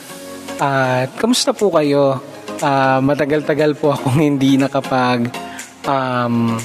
At 0.61 1.17
kamusta 1.17 1.57
po 1.57 1.73
kayo? 1.73 2.21
Uh, 2.61 3.01
matagal-tagal 3.01 3.73
po 3.81 3.97
akong 3.97 4.21
hindi 4.21 4.61
nakapag 4.61 5.33
um, 5.89 6.61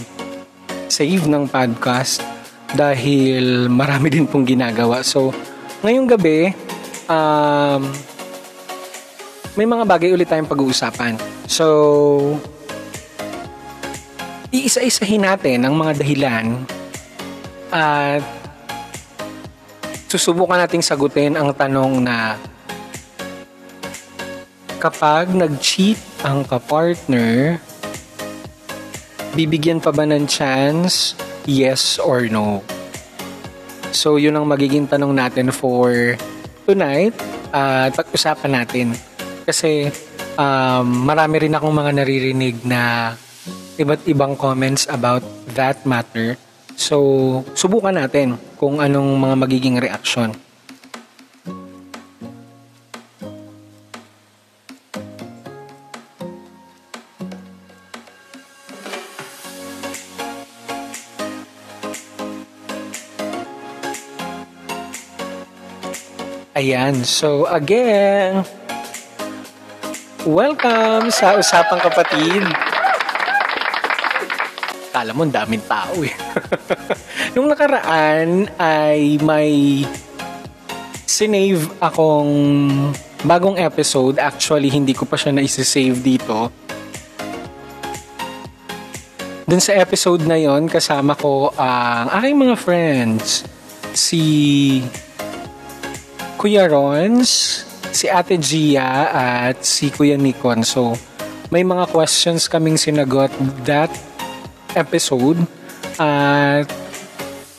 save 0.91 1.23
ng 1.23 1.47
podcast 1.47 2.19
dahil 2.75 3.71
marami 3.71 4.11
din 4.11 4.27
pong 4.27 4.43
ginagawa. 4.43 5.07
So, 5.07 5.31
ngayong 5.87 6.19
gabi, 6.19 6.51
um, 7.07 7.87
may 9.55 9.63
mga 9.63 9.87
bagay 9.87 10.11
ulit 10.11 10.27
tayong 10.27 10.51
pag-uusapan. 10.51 11.15
So, 11.47 12.35
iisa-isahin 14.51 15.23
natin 15.23 15.63
ang 15.63 15.79
mga 15.79 16.03
dahilan 16.03 16.59
at 17.71 18.19
susubukan 20.11 20.59
nating 20.59 20.83
sagutin 20.83 21.39
ang 21.39 21.55
tanong 21.55 22.03
na 22.03 22.35
kapag 24.83 25.31
nag-cheat 25.31 25.95
ang 26.27 26.43
kapartner, 26.43 27.63
bibigyan 29.31 29.79
pa 29.79 29.95
ba 29.95 30.03
ng 30.03 30.27
chance? 30.27 31.15
Yes 31.47 31.95
or 31.95 32.27
no? 32.27 32.59
So, 33.95 34.19
yun 34.19 34.35
ang 34.35 34.51
magiging 34.51 34.91
tanong 34.91 35.15
natin 35.15 35.55
for 35.55 36.19
tonight 36.67 37.15
at 37.55 37.91
uh, 37.91 37.95
pag-usapan 37.95 38.51
natin. 38.51 38.87
Kasi 39.47 39.87
um, 40.35 41.07
marami 41.07 41.47
rin 41.47 41.55
akong 41.55 41.75
mga 41.75 41.91
naririnig 42.03 42.55
na 42.67 43.15
iba't 43.81 44.05
ibang 44.05 44.37
comments 44.37 44.85
about 44.85 45.25
that 45.57 45.81
matter. 45.89 46.37
So, 46.77 47.41
subukan 47.57 47.97
natin 47.97 48.37
kung 48.61 48.77
anong 48.77 49.17
mga 49.17 49.35
magiging 49.41 49.75
reaction. 49.81 50.37
Ayan, 66.61 67.01
so 67.01 67.49
again, 67.49 68.45
welcome 70.29 71.09
sa 71.09 71.33
Usapang 71.41 71.81
Kapatid. 71.81 72.70
Kala 74.91 75.15
mo, 75.15 75.23
daming 75.23 75.63
tao 75.63 76.03
eh. 76.03 76.11
Nung 77.33 77.47
nakaraan 77.47 78.51
ay 78.59 79.15
may 79.23 79.87
sinave 81.07 81.71
akong 81.79 82.31
bagong 83.23 83.55
episode. 83.55 84.19
Actually, 84.19 84.67
hindi 84.67 84.91
ko 84.91 85.07
pa 85.07 85.15
siya 85.15 85.31
na-save 85.31 85.95
dito. 86.03 86.51
Dun 89.47 89.63
sa 89.63 89.75
episode 89.79 90.27
na 90.27 90.35
yon 90.35 90.67
kasama 90.67 91.15
ko 91.15 91.55
ang 91.55 92.11
aking 92.19 92.35
mga 92.35 92.55
friends. 92.59 93.47
Si 93.95 94.23
Kuya 96.35 96.67
Rons, 96.67 97.63
si 97.91 98.07
Ate 98.11 98.39
Gia, 98.39 99.07
at 99.11 99.63
si 99.63 99.87
Kuya 99.87 100.19
Nikon. 100.19 100.63
So, 100.63 100.95
may 101.51 101.67
mga 101.67 101.91
questions 101.91 102.47
kaming 102.47 102.79
sinagot 102.79 103.31
that 103.67 103.91
episode 104.75 105.39
at 105.99 106.67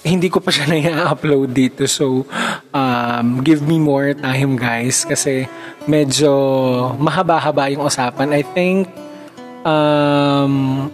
hindi 0.03 0.29
ko 0.29 0.43
pa 0.43 0.51
siya 0.51 0.67
na-upload 0.75 1.55
dito. 1.55 1.87
So, 1.87 2.27
um, 2.75 3.43
give 3.47 3.63
me 3.63 3.79
more 3.79 4.15
time 4.19 4.59
guys 4.59 5.07
kasi 5.07 5.47
medyo 5.87 6.31
mahaba-haba 6.99 7.71
yung 7.71 7.87
usapan. 7.87 8.35
I 8.35 8.43
think 8.43 8.91
um, 9.63 10.91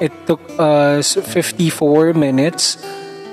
it 0.00 0.12
took 0.24 0.40
us 0.56 1.20
54 1.20 2.16
minutes 2.16 2.80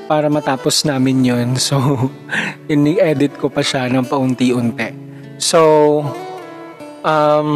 para 0.07 0.31
matapos 0.31 0.87
namin 0.87 1.23
yon 1.23 1.49
So, 1.67 2.11
ini-edit 2.67 3.39
ko 3.39 3.47
pa 3.51 3.63
siya 3.63 3.87
ng 3.91 4.07
paunti-unti. 4.07 5.07
So, 5.39 5.59
um, 7.03 7.51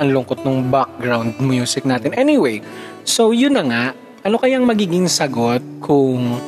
ang 0.00 0.08
lungkot 0.16 0.42
ng 0.46 0.72
background 0.72 1.36
music 1.44 1.84
natin. 1.84 2.16
Anyway, 2.16 2.64
So, 3.10 3.34
yun 3.34 3.58
na 3.58 3.66
nga. 3.66 3.84
Ano 4.22 4.38
kayang 4.38 4.62
magiging 4.62 5.10
sagot 5.10 5.58
kung 5.82 6.38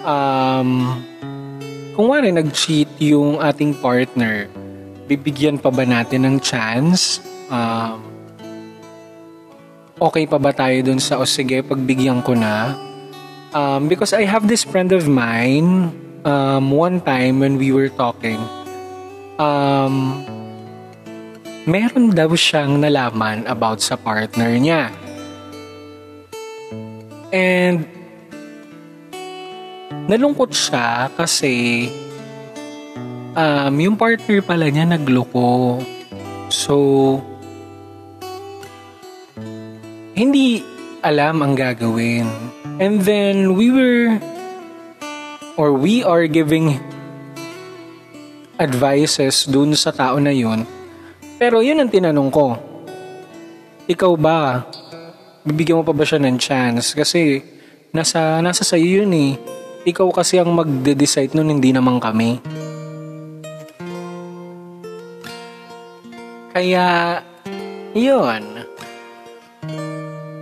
um, 0.00 0.70
kung 1.92 2.06
wari 2.08 2.32
nag-cheat 2.32 2.88
yung 3.04 3.36
ating 3.36 3.76
partner, 3.84 4.48
bibigyan 5.04 5.60
pa 5.60 5.68
ba 5.68 5.84
natin 5.84 6.24
ng 6.24 6.36
chance? 6.40 7.20
Um, 7.52 8.00
okay 10.00 10.24
pa 10.24 10.40
ba 10.40 10.56
tayo 10.56 10.80
dun 10.80 11.04
sa, 11.04 11.20
o 11.20 11.28
sige, 11.28 11.60
pagbigyan 11.60 12.24
ko 12.24 12.32
na? 12.32 12.72
Um, 13.52 13.84
because 13.84 14.16
I 14.16 14.24
have 14.24 14.48
this 14.48 14.64
friend 14.64 14.96
of 14.96 15.04
mine, 15.04 15.92
um, 16.24 16.72
one 16.72 17.04
time 17.04 17.44
when 17.44 17.60
we 17.60 17.76
were 17.76 17.92
talking, 17.92 18.40
um, 19.36 20.16
meron 21.68 22.16
daw 22.16 22.32
siyang 22.32 22.80
nalaman 22.80 23.44
about 23.44 23.84
sa 23.84 24.00
partner 24.00 24.56
niya. 24.56 24.88
And 27.30 27.86
nalungkot 30.10 30.50
siya 30.50 31.10
kasi 31.14 31.86
um, 33.38 33.74
yung 33.78 33.94
partner 33.94 34.42
pala 34.42 34.66
niya 34.66 34.90
nagloko. 34.90 35.78
So, 36.50 36.74
hindi 40.18 40.66
alam 41.00 41.40
ang 41.40 41.54
gagawin. 41.54 42.26
And 42.82 43.00
then 43.06 43.54
we 43.54 43.70
were 43.70 44.18
or 45.54 45.76
we 45.76 46.02
are 46.02 46.24
giving 46.26 46.80
advices 48.60 49.48
dun 49.48 49.72
sa 49.78 49.94
tao 49.94 50.20
na 50.20 50.32
yun. 50.32 50.66
Pero 51.40 51.64
yun 51.64 51.80
ang 51.80 51.88
tinanong 51.88 52.28
ko. 52.28 52.56
Ikaw 53.88 54.12
ba, 54.20 54.68
bibigyan 55.44 55.80
mo 55.80 55.84
pa 55.86 55.96
ba 55.96 56.04
siya 56.04 56.20
ng 56.20 56.36
chance? 56.36 56.92
Kasi 56.92 57.40
nasa, 57.92 58.38
nasa 58.44 58.62
sa'yo 58.62 59.04
yun 59.04 59.12
eh. 59.14 59.32
Ikaw 59.88 60.08
kasi 60.12 60.36
ang 60.36 60.52
magde-decide 60.52 61.32
nun, 61.32 61.56
hindi 61.56 61.72
naman 61.72 61.96
kami. 61.98 62.40
Kaya, 66.52 67.18
yun. 67.96 68.44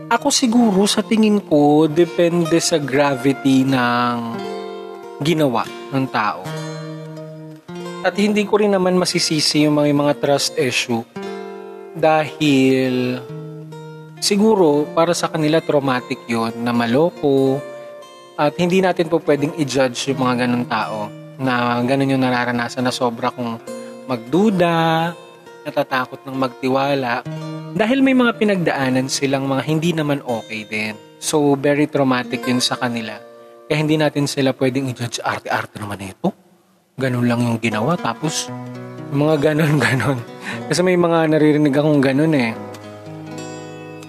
Ako 0.09 0.33
siguro 0.33 0.89
sa 0.89 1.05
tingin 1.05 1.45
ko, 1.45 1.85
depende 1.87 2.57
sa 2.59 2.81
gravity 2.81 3.63
ng 3.63 4.17
ginawa 5.21 5.69
ng 5.93 6.07
tao. 6.09 6.43
At 8.03 8.17
hindi 8.17 8.49
ko 8.49 8.57
rin 8.57 8.73
naman 8.73 8.97
masisisi 8.97 9.69
yung 9.69 9.77
mga, 9.77 9.93
mga 9.93 10.15
trust 10.17 10.57
issue 10.57 11.05
dahil 11.99 13.21
siguro 14.19 14.87
para 14.95 15.15
sa 15.15 15.31
kanila 15.31 15.63
traumatic 15.63 16.23
yon 16.27 16.55
na 16.63 16.75
maloko 16.75 17.59
at 18.39 18.55
hindi 18.59 18.79
natin 18.79 19.11
po 19.11 19.19
pwedeng 19.23 19.55
i-judge 19.59 20.15
yung 20.15 20.23
mga 20.23 20.47
ganun 20.47 20.67
tao 20.67 21.11
na 21.39 21.79
ganun 21.83 22.15
yung 22.15 22.23
nararanasan 22.23 22.87
na 22.87 22.95
sobra 22.95 23.31
kung 23.35 23.59
magduda, 24.07 25.11
natatakot 25.67 26.23
ng 26.25 26.37
magtiwala 26.39 27.23
dahil 27.77 28.01
may 28.01 28.17
mga 28.17 28.33
pinagdaanan 28.41 29.07
silang 29.13 29.45
mga 29.45 29.63
hindi 29.69 29.91
naman 29.93 30.25
okay 30.25 30.65
din. 30.65 30.95
So, 31.19 31.59
very 31.59 31.91
traumatic 31.91 32.47
yun 32.47 32.63
sa 32.63 32.79
kanila. 32.79 33.19
Kaya 33.69 33.85
hindi 33.85 34.01
natin 34.01 34.25
sila 34.25 34.55
pwedeng 34.57 34.89
i-judge 34.89 35.21
arte-arte 35.21 35.77
naman 35.83 36.01
ito. 36.01 36.33
Ganun 36.97 37.27
lang 37.29 37.45
yung 37.45 37.59
ginawa. 37.61 37.99
Tapos, 37.99 38.49
mga 39.13 39.53
ganon-ganon. 39.53 40.19
Kasi 40.73 40.81
may 40.81 40.97
mga 40.97 41.29
naririnig 41.29 41.75
akong 41.75 42.01
ganon 42.01 42.33
eh. 42.33 42.57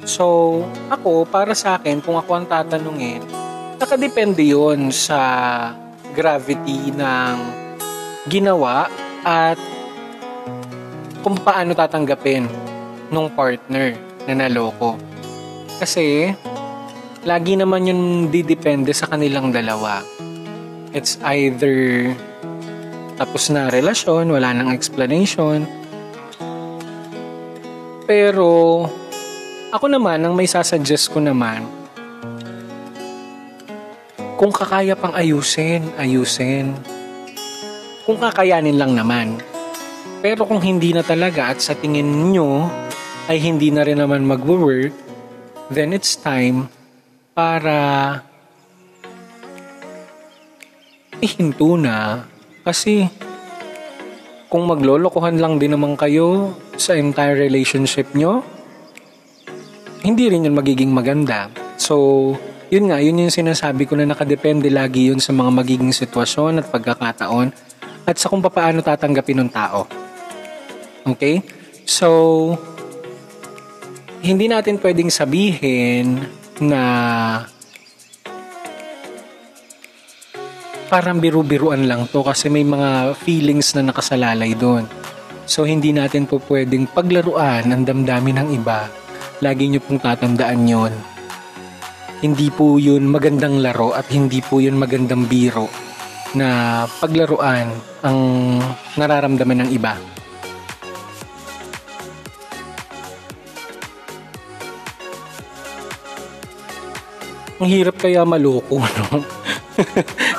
So, 0.08 0.62
ako, 0.92 1.28
para 1.28 1.52
sa 1.56 1.80
akin, 1.80 2.00
kung 2.00 2.16
ako 2.16 2.32
ang 2.40 2.46
tatanungin, 2.48 3.24
nakadepende 3.80 4.44
yon 4.44 4.92
sa 4.92 5.20
gravity 6.16 6.92
ng 6.96 7.36
ginawa 8.28 8.92
at 9.24 9.60
kung 11.24 11.36
paano 11.40 11.76
tatanggapin 11.76 12.48
nung 13.12 13.32
partner 13.32 13.96
na 14.28 14.34
naloko. 14.46 14.96
Kasi, 15.80 16.32
lagi 17.24 17.54
naman 17.60 17.88
yun 17.88 18.02
didepende 18.32 18.96
sa 18.96 19.08
kanilang 19.08 19.52
dalawa. 19.52 20.04
It's 20.96 21.22
either 21.22 22.10
tapos 23.20 23.52
na 23.52 23.68
relasyon, 23.68 24.32
wala 24.32 24.56
nang 24.56 24.72
explanation. 24.72 25.68
Pero, 28.08 28.88
ako 29.70 29.86
naman, 29.86 30.18
ang 30.26 30.34
may 30.34 30.50
sasuggest 30.50 31.14
ko 31.14 31.22
naman, 31.22 31.62
kung 34.40 34.50
kakaya 34.50 34.96
pang 34.96 35.14
ayusin, 35.14 35.84
ayusin. 36.00 36.74
Kung 38.08 38.18
kakayanin 38.18 38.80
lang 38.80 38.96
naman. 38.96 39.38
Pero 40.24 40.48
kung 40.48 40.64
hindi 40.64 40.96
na 40.96 41.04
talaga 41.04 41.52
at 41.52 41.60
sa 41.60 41.76
tingin 41.76 42.32
nyo 42.32 42.72
ay 43.28 43.38
hindi 43.38 43.70
na 43.70 43.84
rin 43.86 44.00
naman 44.00 44.24
mag-work, 44.26 44.96
then 45.70 45.94
it's 45.94 46.16
time 46.16 46.72
para 47.36 48.20
ihinto 51.20 51.76
na. 51.76 52.26
Kasi 52.64 53.12
kung 54.48 54.66
maglolokohan 54.66 55.38
lang 55.38 55.62
din 55.62 55.76
naman 55.78 55.94
kayo 56.00 56.58
sa 56.80 56.96
entire 56.96 57.38
relationship 57.38 58.08
nyo, 58.16 58.42
hindi 60.04 60.32
rin 60.32 60.48
yun 60.48 60.56
magiging 60.56 60.92
maganda. 60.92 61.52
So, 61.76 62.36
yun 62.70 62.92
nga, 62.92 63.02
yun 63.02 63.20
yung 63.20 63.34
sinasabi 63.34 63.90
ko 63.90 63.98
na 63.98 64.06
nakadepende 64.06 64.70
lagi 64.70 65.10
yun 65.10 65.18
sa 65.18 65.34
mga 65.34 65.52
magiging 65.52 65.92
sitwasyon 65.92 66.62
at 66.62 66.70
pagkakataon 66.70 67.50
at 68.06 68.16
sa 68.16 68.30
kung 68.30 68.42
paano 68.46 68.86
tatanggapin 68.86 69.44
ng 69.44 69.50
tao. 69.52 69.90
Okay? 71.04 71.42
So, 71.84 72.08
hindi 74.22 74.52
natin 74.52 74.78
pwedeng 74.84 75.10
sabihin 75.10 76.22
na 76.60 76.82
parang 80.90 81.22
biru-biruan 81.22 81.86
lang 81.86 82.10
to 82.10 82.26
kasi 82.26 82.50
may 82.50 82.66
mga 82.66 83.14
feelings 83.14 83.78
na 83.78 83.86
nakasalalay 83.86 84.58
doon. 84.58 84.90
So 85.46 85.64
hindi 85.66 85.94
natin 85.94 86.26
po 86.26 86.42
pwedeng 86.50 86.90
paglaruan 86.90 87.70
ang 87.70 87.86
damdamin 87.86 88.44
ng 88.44 88.50
iba. 88.58 88.90
Lagi 89.40 89.72
nyo 89.72 89.80
pong 89.80 90.04
tatandaan 90.04 90.68
yon. 90.68 90.92
Hindi 92.20 92.52
po 92.52 92.76
yun 92.76 93.08
magandang 93.08 93.64
laro 93.64 93.96
at 93.96 94.12
hindi 94.12 94.44
po 94.44 94.60
yun 94.60 94.76
magandang 94.76 95.32
biro 95.32 95.72
na 96.36 96.84
paglaruan 97.00 97.72
ang 98.04 98.20
nararamdaman 99.00 99.64
ng 99.64 99.70
iba. 99.72 99.96
Ang 107.64 107.70
hirap 107.72 107.96
kaya 107.96 108.28
maloko, 108.28 108.84
no? 109.00 109.24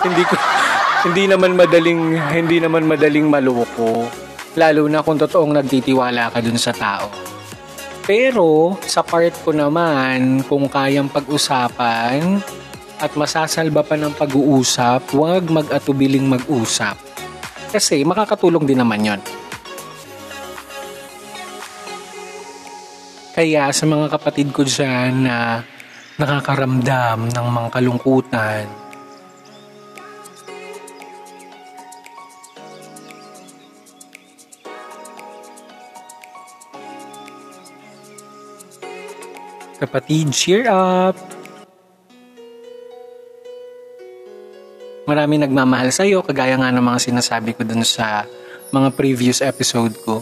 hindi 0.05 0.23
ko 0.29 0.37
hindi 1.09 1.25
naman 1.25 1.57
madaling 1.57 2.21
hindi 2.37 2.61
naman 2.61 2.85
madaling 2.85 3.33
maloko. 3.33 4.05
Lalo 4.61 4.85
na 4.93 5.01
kung 5.01 5.17
totoong 5.17 5.57
nagtitiwala 5.57 6.29
ka 6.29 6.45
dun 6.45 6.61
sa 6.61 6.77
tao. 6.77 7.40
Pero 8.05 8.77
sa 8.85 9.05
part 9.05 9.33
ko 9.45 9.53
naman, 9.53 10.45
kung 10.49 10.67
kayang 10.67 11.13
pag-usapan 11.13 12.41
at 13.01 13.13
masasalba 13.17 13.81
pa 13.81 13.97
ng 13.97 14.13
pag-uusap, 14.17 15.13
huwag 15.17 15.49
mag-atubiling 15.49 16.29
mag-usap. 16.29 16.97
Kasi 17.71 18.03
makakatulong 18.03 18.67
din 18.67 18.81
naman 18.83 19.05
yon. 19.05 19.21
Kaya 23.31 23.71
sa 23.71 23.87
mga 23.87 24.11
kapatid 24.11 24.53
ko 24.53 24.67
dyan 24.67 25.25
na 25.25 25.63
nakakaramdam 26.21 27.33
ng 27.33 27.47
mga 27.47 27.69
kalungkutan. 27.73 28.90
Kapatid, 39.81 40.29
cheer 40.37 40.69
up! 40.69 41.17
Marami 45.09 45.41
nagmamahal 45.41 45.89
sa'yo, 45.89 46.21
kagaya 46.21 46.61
nga 46.61 46.69
ng 46.69 46.85
mga 46.85 47.01
sinasabi 47.01 47.57
ko 47.57 47.65
dun 47.65 47.81
sa 47.81 48.29
mga 48.77 48.93
previous 48.93 49.41
episode 49.41 49.97
ko. 50.05 50.21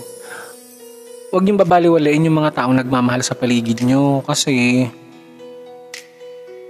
Huwag 1.35 1.43
niyong 1.43 1.59
babaliwalain 1.59 2.23
yung 2.23 2.39
mga 2.39 2.55
taong 2.55 2.79
nagmamahal 2.79 3.27
sa 3.27 3.35
paligid 3.35 3.83
nyo 3.83 4.23
kasi 4.23 4.87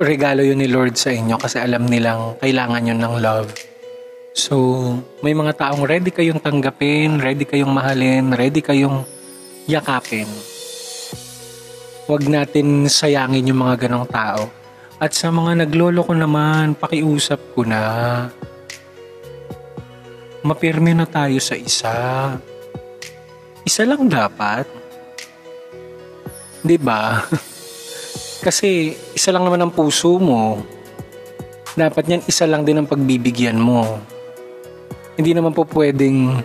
regalo 0.00 0.40
yun 0.40 0.56
ni 0.56 0.66
Lord 0.72 0.96
sa 0.96 1.12
inyo 1.12 1.36
kasi 1.36 1.60
alam 1.60 1.84
nilang 1.84 2.40
kailangan 2.40 2.88
yun 2.88 3.04
ng 3.04 3.14
love. 3.20 3.52
So, 4.32 4.56
may 5.20 5.36
mga 5.36 5.60
taong 5.60 5.84
ready 5.84 6.08
kayong 6.08 6.40
tanggapin, 6.40 7.20
ready 7.20 7.44
kayong 7.44 7.70
mahalin, 7.70 8.32
ready 8.32 8.64
kayong 8.64 9.04
yakapin. 9.68 10.56
Huwag 12.08 12.24
natin 12.24 12.88
sayangin 12.88 13.52
yung 13.52 13.60
mga 13.68 13.84
ganong 13.84 14.08
tao. 14.08 14.48
At 14.96 15.12
sa 15.12 15.28
mga 15.28 15.68
naglolo 15.68 16.00
ko 16.00 16.16
naman, 16.16 16.72
pakiusap 16.72 17.52
ko 17.52 17.68
na. 17.68 18.24
Mapirme 20.40 20.96
na 20.96 21.04
tayo 21.04 21.36
sa 21.36 21.52
isa. 21.52 21.94
Isa 23.60 23.84
lang 23.84 24.08
dapat. 24.08 24.64
'Di 26.64 26.80
ba? 26.80 27.20
Kasi 28.46 28.96
isa 29.12 29.28
lang 29.28 29.44
naman 29.44 29.68
ang 29.68 29.72
puso 29.76 30.16
mo. 30.16 30.64
Dapat 31.76 32.08
niyan 32.08 32.24
isa 32.24 32.48
lang 32.48 32.64
din 32.64 32.80
ang 32.80 32.88
pagbibigyan 32.88 33.60
mo. 33.60 34.00
Hindi 35.20 35.36
naman 35.36 35.52
po 35.52 35.68
pwedeng 35.76 36.40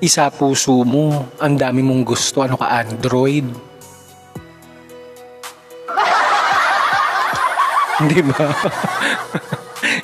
isa 0.00 0.32
puso 0.32 0.80
mo. 0.80 1.28
Ang 1.44 1.60
dami 1.60 1.84
mong 1.84 2.02
gusto. 2.08 2.40
Ano 2.40 2.56
ka, 2.56 2.72
Android? 2.72 3.44
Hindi 8.02 8.20
ba? 8.26 8.50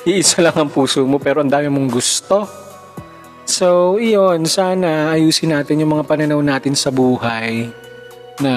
Iisa 0.07 0.39
lang 0.39 0.55
ang 0.55 0.71
puso 0.71 1.03
mo 1.03 1.19
pero 1.19 1.43
ang 1.43 1.51
dami 1.51 1.67
mong 1.67 1.89
gusto. 1.91 2.47
So, 3.43 3.99
iyon. 3.99 4.47
Sana 4.47 5.11
ayusin 5.11 5.51
natin 5.51 5.83
yung 5.83 5.99
mga 5.99 6.07
pananaw 6.07 6.39
natin 6.39 6.71
sa 6.71 6.87
buhay 6.87 7.67
na 8.39 8.53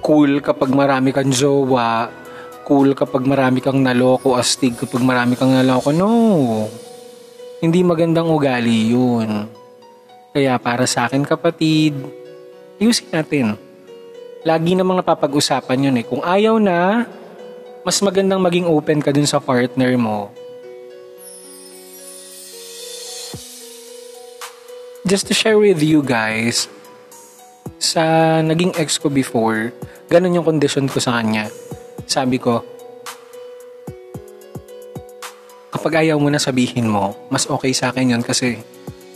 cool 0.00 0.40
kapag 0.40 0.72
marami 0.72 1.12
kang 1.12 1.28
jowa, 1.28 2.08
cool 2.64 2.96
kapag 2.96 3.28
marami 3.28 3.60
kang 3.60 3.84
naloko, 3.84 4.40
astig 4.40 4.80
kapag 4.80 5.04
marami 5.04 5.36
kang 5.36 5.52
naloko. 5.52 5.92
No. 5.92 6.10
Hindi 7.60 7.84
magandang 7.84 8.32
ugali 8.32 8.88
yun. 8.88 9.44
Kaya 10.32 10.56
para 10.56 10.88
sa 10.88 11.04
akin 11.04 11.26
kapatid, 11.28 11.92
ayusin 12.80 13.12
natin. 13.12 13.46
Lagi 14.40 14.72
namang 14.72 15.04
napapag-usapan 15.04 15.92
yun 15.92 16.00
eh. 16.00 16.06
Kung 16.08 16.24
ayaw 16.24 16.56
na, 16.56 17.04
mas 17.80 17.96
magandang 18.04 18.40
maging 18.44 18.68
open 18.68 19.00
ka 19.00 19.08
dun 19.08 19.24
sa 19.24 19.40
partner 19.40 19.96
mo. 19.96 20.28
Just 25.08 25.26
to 25.28 25.34
share 25.34 25.56
with 25.56 25.80
you 25.80 26.04
guys, 26.04 26.68
sa 27.80 28.38
naging 28.44 28.76
ex 28.76 29.00
ko 29.00 29.08
before, 29.08 29.72
ganun 30.12 30.36
yung 30.36 30.44
condition 30.44 30.84
ko 30.86 31.00
sa 31.00 31.16
kanya. 31.18 31.48
Sabi 32.04 32.36
ko, 32.36 32.60
kapag 35.72 36.04
ayaw 36.04 36.20
mo 36.20 36.28
na 36.28 36.36
sabihin 36.36 36.84
mo, 36.84 37.16
mas 37.32 37.48
okay 37.48 37.72
sa 37.72 37.88
akin 37.88 38.12
yun 38.12 38.22
kasi 38.22 38.60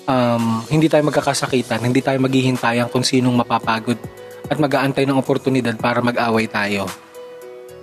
um, 0.09 0.65
hindi 0.73 0.89
tayo 0.89 1.05
magkakasakitan, 1.05 1.85
hindi 1.85 2.01
tayo 2.01 2.17
maghihintayan 2.25 2.89
kung 2.89 3.05
sinong 3.05 3.37
mapapagod 3.37 4.01
at 4.49 4.57
mag-aantay 4.57 5.05
ng 5.05 5.21
oportunidad 5.21 5.77
para 5.77 6.01
mag-away 6.01 6.49
tayo. 6.49 6.89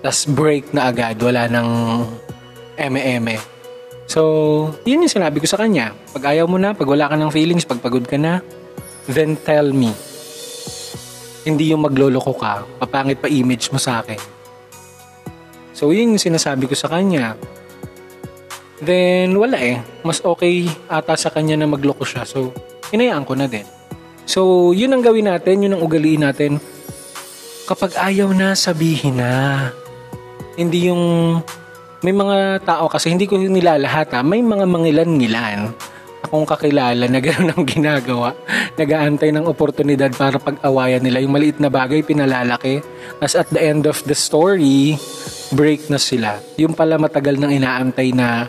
Tapos 0.01 0.25
break 0.33 0.73
na 0.73 0.89
agad, 0.89 1.17
wala 1.21 1.45
nang 1.45 1.69
eme-eme. 2.77 3.37
So, 4.09 4.21
yun 4.83 5.05
yung 5.05 5.13
sinabi 5.13 5.39
ko 5.39 5.47
sa 5.47 5.61
kanya. 5.61 5.95
Pag 6.11 6.35
ayaw 6.35 6.49
mo 6.49 6.57
na, 6.57 6.75
pag 6.75 6.89
wala 6.89 7.07
ka 7.07 7.15
ng 7.15 7.31
feelings, 7.31 7.63
pag 7.63 7.79
pagod 7.79 8.03
ka 8.03 8.19
na, 8.19 8.43
then 9.07 9.39
tell 9.39 9.71
me 9.71 9.93
Hindi 11.41 11.73
yung 11.73 11.81
magloloko 11.81 12.37
ka, 12.37 12.61
papangit 12.77 13.17
pa 13.17 13.25
image 13.25 13.73
mo 13.73 13.81
sa 13.81 14.05
akin. 14.05 14.21
So, 15.73 15.89
yun 15.89 16.13
yung 16.13 16.21
sinasabi 16.21 16.69
ko 16.69 16.77
sa 16.77 16.85
kanya. 16.85 17.33
Then, 18.77 19.33
wala 19.33 19.57
eh. 19.57 19.81
Mas 20.05 20.21
okay 20.21 20.69
ata 20.85 21.17
sa 21.17 21.33
kanya 21.33 21.57
na 21.57 21.65
magloko 21.65 22.05
siya. 22.05 22.29
So, 22.29 22.53
inayaan 22.93 23.25
ko 23.25 23.33
na 23.33 23.49
din. 23.49 23.65
So, 24.29 24.69
yun 24.69 24.93
ang 24.93 25.01
gawin 25.01 25.33
natin, 25.33 25.65
yun 25.65 25.73
ang 25.73 25.81
ugaliin 25.81 26.21
natin. 26.21 26.61
Kapag 27.65 27.97
ayaw 27.97 28.29
na, 28.37 28.53
sabihin 28.53 29.17
na. 29.17 29.73
Hindi 30.55 30.91
yung... 30.91 31.37
May 32.01 32.17
mga 32.17 32.65
tao 32.65 32.89
kasi, 32.89 33.13
hindi 33.13 33.29
ko 33.29 33.37
nila 33.37 33.77
lahat 33.77 34.09
ha. 34.17 34.25
May 34.25 34.41
mga 34.41 34.65
mangilan-ngilan 34.65 35.59
akong 36.31 36.47
kakilala 36.47 37.05
na 37.11 37.19
gano'n 37.19 37.51
ang 37.51 37.65
ginagawa. 37.67 38.31
Nagaantay 38.79 39.35
ng 39.35 39.45
oportunidad 39.45 40.15
para 40.15 40.39
pag-awayan 40.39 41.03
nila. 41.03 41.19
Yung 41.19 41.35
maliit 41.35 41.59
na 41.59 41.67
bagay, 41.67 42.05
pinalalaki. 42.07 42.79
As 43.19 43.35
at 43.35 43.51
the 43.51 43.59
end 43.59 43.83
of 43.83 43.99
the 44.07 44.15
story, 44.15 44.95
break 45.51 45.91
na 45.91 45.99
sila. 45.99 46.39
Yung 46.55 46.71
pala 46.71 46.95
matagal 46.95 47.35
nang 47.35 47.51
inaantay 47.51 48.15
na 48.15 48.47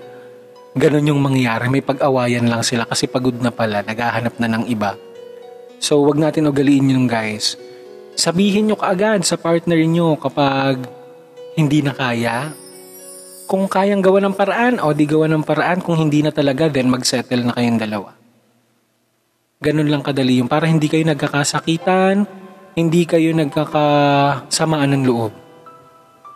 ganun 0.78 1.11
yung 1.11 1.20
mangyayari. 1.20 1.66
May 1.68 1.82
pag-awayan 1.82 2.46
lang 2.46 2.62
sila 2.62 2.86
kasi 2.86 3.11
pagod 3.11 3.36
na 3.42 3.50
pala, 3.50 3.82
naghahanap 3.82 4.38
na 4.38 4.48
ng 4.48 4.64
iba. 4.70 4.94
So, 5.82 6.07
wag 6.07 6.22
natin 6.22 6.46
ugaliin 6.46 6.94
yun 6.94 7.11
guys. 7.11 7.59
Sabihin 8.14 8.70
nyo 8.70 8.76
kaagad 8.78 9.26
sa 9.26 9.34
partner 9.34 9.82
nyo 9.82 10.14
kapag 10.14 10.78
hindi 11.57 11.84
na 11.84 11.92
kaya. 11.92 12.53
Kung 13.44 13.68
kayang 13.68 14.00
gawa 14.00 14.24
ng 14.24 14.32
paraan, 14.36 14.80
o 14.80 14.96
di 14.96 15.05
gawa 15.05 15.28
ng 15.28 15.44
paraan. 15.44 15.84
Kung 15.84 16.00
hindi 16.00 16.24
na 16.24 16.32
talaga, 16.32 16.72
then 16.72 16.88
mag-settle 16.88 17.44
na 17.44 17.53
kayong 17.53 17.76
dalawa. 17.76 18.16
Ganun 19.62 19.92
lang 19.92 20.03
kadali 20.03 20.40
yung 20.40 20.50
para 20.50 20.66
hindi 20.66 20.88
kayo 20.88 21.05
nagkakasakitan, 21.07 22.26
hindi 22.74 23.03
kayo 23.05 23.30
nagkakasamaan 23.36 24.90
ng 24.96 25.05
loob. 25.07 25.32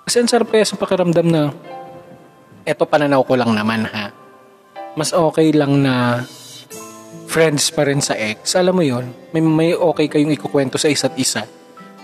Kasi 0.06 0.22
ang 0.22 0.30
sarap 0.30 0.54
kaya 0.54 0.62
sa 0.62 0.78
pakiramdam 0.78 1.26
na 1.26 1.50
eto 2.62 2.86
pananaw 2.86 3.26
ko 3.26 3.34
lang 3.34 3.50
naman 3.50 3.88
ha. 3.90 4.14
Mas 4.94 5.10
okay 5.10 5.50
lang 5.50 5.82
na 5.82 6.22
friends 7.26 7.74
pa 7.74 7.82
rin 7.82 7.98
sa 7.98 8.14
ex. 8.14 8.54
Alam 8.54 8.78
mo 8.78 8.84
yon 8.86 9.10
may, 9.34 9.42
may 9.42 9.70
okay 9.74 10.06
kayong 10.06 10.30
ikukwento 10.30 10.78
sa 10.78 10.86
isa't 10.86 11.18
isa. 11.18 11.50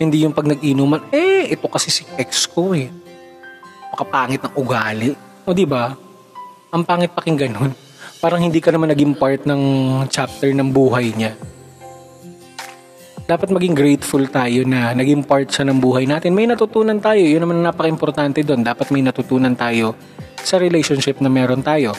Hindi 0.02 0.26
yung 0.26 0.34
pag 0.34 0.50
nag-inuman, 0.50 1.06
eh, 1.14 1.54
ito 1.54 1.70
kasi 1.70 1.94
si 1.94 2.02
ex 2.18 2.50
ko 2.50 2.74
eh 2.74 3.01
napakapangit 3.92 4.40
ng 4.40 4.54
ugali. 4.56 5.12
O 5.44 5.52
di 5.52 5.68
ba? 5.68 5.92
Ang 6.72 6.82
pangit 6.88 7.12
pakinggan 7.12 7.52
nun. 7.52 7.76
Parang 8.24 8.40
hindi 8.40 8.56
ka 8.56 8.72
naman 8.72 8.88
naging 8.88 9.12
part 9.12 9.44
ng 9.44 9.60
chapter 10.08 10.48
ng 10.48 10.72
buhay 10.72 11.12
niya. 11.12 11.36
Dapat 13.28 13.52
maging 13.52 13.76
grateful 13.76 14.24
tayo 14.32 14.64
na 14.64 14.96
naging 14.96 15.28
part 15.28 15.52
siya 15.52 15.68
ng 15.68 15.76
buhay 15.76 16.08
natin. 16.08 16.32
May 16.32 16.48
natutunan 16.48 16.96
tayo. 17.04 17.20
Yun 17.20 17.44
naman 17.44 17.60
napaka-importante 17.60 18.40
doon. 18.40 18.64
Dapat 18.64 18.88
may 18.88 19.04
natutunan 19.04 19.52
tayo 19.52 19.92
sa 20.40 20.56
relationship 20.56 21.20
na 21.20 21.28
meron 21.28 21.60
tayo. 21.60 21.92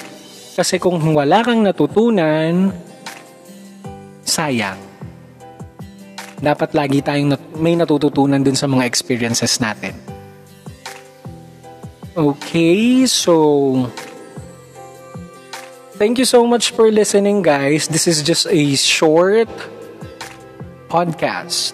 Kasi 0.58 0.82
kung 0.82 0.98
wala 1.14 1.46
kang 1.46 1.62
natutunan, 1.62 2.74
sayang. 4.26 4.82
Dapat 6.44 6.76
lagi 6.76 7.00
tayong 7.00 7.30
nat- 7.38 7.54
may 7.56 7.78
natututunan 7.78 8.41
dun 8.41 8.58
sa 8.58 8.68
mga 8.68 8.84
experiences 8.84 9.62
natin. 9.62 10.12
Okay, 12.14 13.09
so 13.09 13.89
thank 15.97 16.22
you 16.22 16.30
so 16.30 16.45
much 16.45 16.70
for 16.70 16.93
listening, 16.93 17.41
guys. 17.41 17.89
This 17.89 18.05
is 18.05 18.22
just 18.22 18.45
a 18.53 18.78
short 18.78 19.49
podcast. 20.93 21.74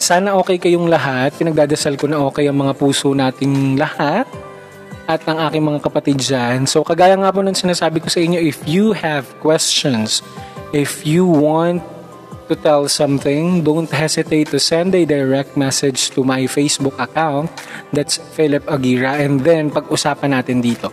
Sana 0.00 0.32
okay 0.40 0.56
kayong 0.56 0.88
lahat. 0.88 1.36
Pinagdadasal 1.36 2.00
ko 2.00 2.08
na 2.08 2.24
okay 2.32 2.48
ang 2.48 2.56
mga 2.56 2.72
puso 2.72 3.12
nating 3.12 3.76
lahat 3.76 4.24
at 5.04 5.20
ang 5.28 5.36
aking 5.44 5.68
mga 5.68 5.84
kapatid 5.84 6.16
dyan. 6.24 6.64
So, 6.64 6.80
kagaya 6.80 7.20
nga 7.20 7.28
po 7.28 7.44
ng 7.44 7.52
sinasabi 7.52 8.00
ko 8.00 8.08
sa 8.08 8.24
inyo, 8.24 8.40
if 8.40 8.64
you 8.64 8.96
have 8.96 9.28
questions, 9.44 10.24
if 10.72 11.04
you 11.04 11.28
want 11.28 11.84
to 12.48 12.56
tell 12.56 12.88
something, 12.88 13.62
don't 13.62 13.88
hesitate 13.88 14.48
to 14.50 14.58
send 14.58 14.96
a 14.96 15.04
direct 15.04 15.56
message 15.56 16.10
to 16.16 16.24
my 16.24 16.48
Facebook 16.48 16.96
account. 16.96 17.52
That's 17.92 18.18
Philip 18.34 18.64
Agira. 18.66 19.20
And 19.20 19.44
then, 19.44 19.70
pag-usapan 19.70 20.34
natin 20.34 20.64
dito. 20.64 20.90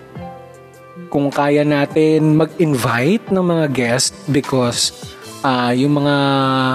Kung 1.10 1.32
kaya 1.32 1.64
natin 1.64 2.36
mag-invite 2.36 3.32
ng 3.32 3.46
mga 3.46 3.66
guest 3.72 4.12
because 4.30 4.92
uh, 5.48 5.72
yung 5.72 6.04
mga 6.04 6.16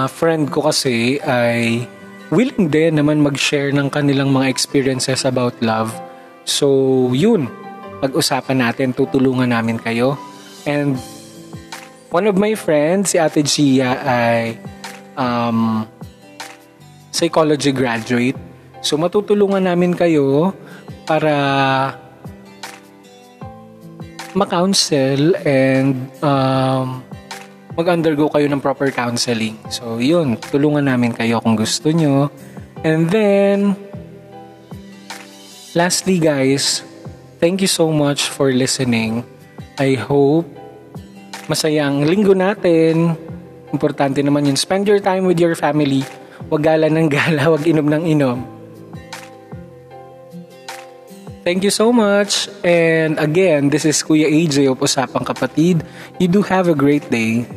friend 0.09 0.49
ko 0.49 0.65
kasi 0.65 1.21
ay 1.21 1.85
willing 2.33 2.71
din 2.71 2.97
naman 2.97 3.21
mag-share 3.21 3.69
ng 3.75 3.91
kanilang 3.91 4.33
mga 4.33 4.49
experiences 4.49 5.27
about 5.27 5.53
love. 5.61 5.93
So, 6.47 7.11
yun. 7.13 7.51
Pag-usapan 8.01 8.65
natin, 8.65 8.97
tutulungan 8.97 9.53
namin 9.53 9.77
kayo. 9.77 10.17
And 10.65 10.97
one 12.11 12.27
of 12.27 12.35
my 12.35 12.53
friends, 12.53 13.15
si 13.15 13.17
Ate 13.17 13.41
Gia, 13.41 13.95
ay 14.03 14.59
um, 15.15 15.87
psychology 17.09 17.71
graduate. 17.71 18.37
So 18.83 18.99
matutulungan 18.99 19.63
namin 19.63 19.95
kayo 19.95 20.51
para 21.07 21.35
ma-counsel 24.35 25.35
and 25.43 26.11
um, 26.19 27.03
mag-undergo 27.79 28.27
kayo 28.27 28.47
ng 28.51 28.59
proper 28.59 28.91
counseling. 28.91 29.55
So 29.71 30.03
yun, 30.03 30.35
tulungan 30.35 30.91
namin 30.91 31.15
kayo 31.15 31.39
kung 31.39 31.55
gusto 31.55 31.95
nyo. 31.95 32.27
And 32.83 33.07
then, 33.07 33.79
lastly 35.71 36.19
guys, 36.19 36.83
thank 37.39 37.63
you 37.63 37.71
so 37.71 37.87
much 37.87 38.27
for 38.27 38.51
listening. 38.51 39.23
I 39.79 39.95
hope 39.95 40.60
masayang 41.49 42.05
linggo 42.05 42.35
natin 42.35 43.17
Importante 43.71 44.19
naman 44.19 44.43
yun. 44.43 44.59
Spend 44.59 44.83
your 44.83 44.99
time 44.99 45.23
with 45.23 45.39
your 45.39 45.55
family. 45.55 46.03
Huwag 46.51 46.63
gala 46.67 46.91
ng 46.91 47.07
gala, 47.07 47.47
huwag 47.49 47.63
inom 47.63 47.87
ng 47.87 48.03
inom. 48.03 48.39
Thank 51.41 51.65
you 51.65 51.73
so 51.73 51.89
much. 51.89 52.51
And 52.61 53.17
again, 53.17 53.73
this 53.73 53.81
is 53.81 53.97
Kuya 54.05 54.29
AJ 54.29 54.69
of 54.69 54.77
Usapang 54.77 55.25
Kapatid. 55.25 55.81
You 56.21 56.29
do 56.29 56.45
have 56.45 56.69
a 56.69 56.77
great 56.77 57.09
day. 57.09 57.49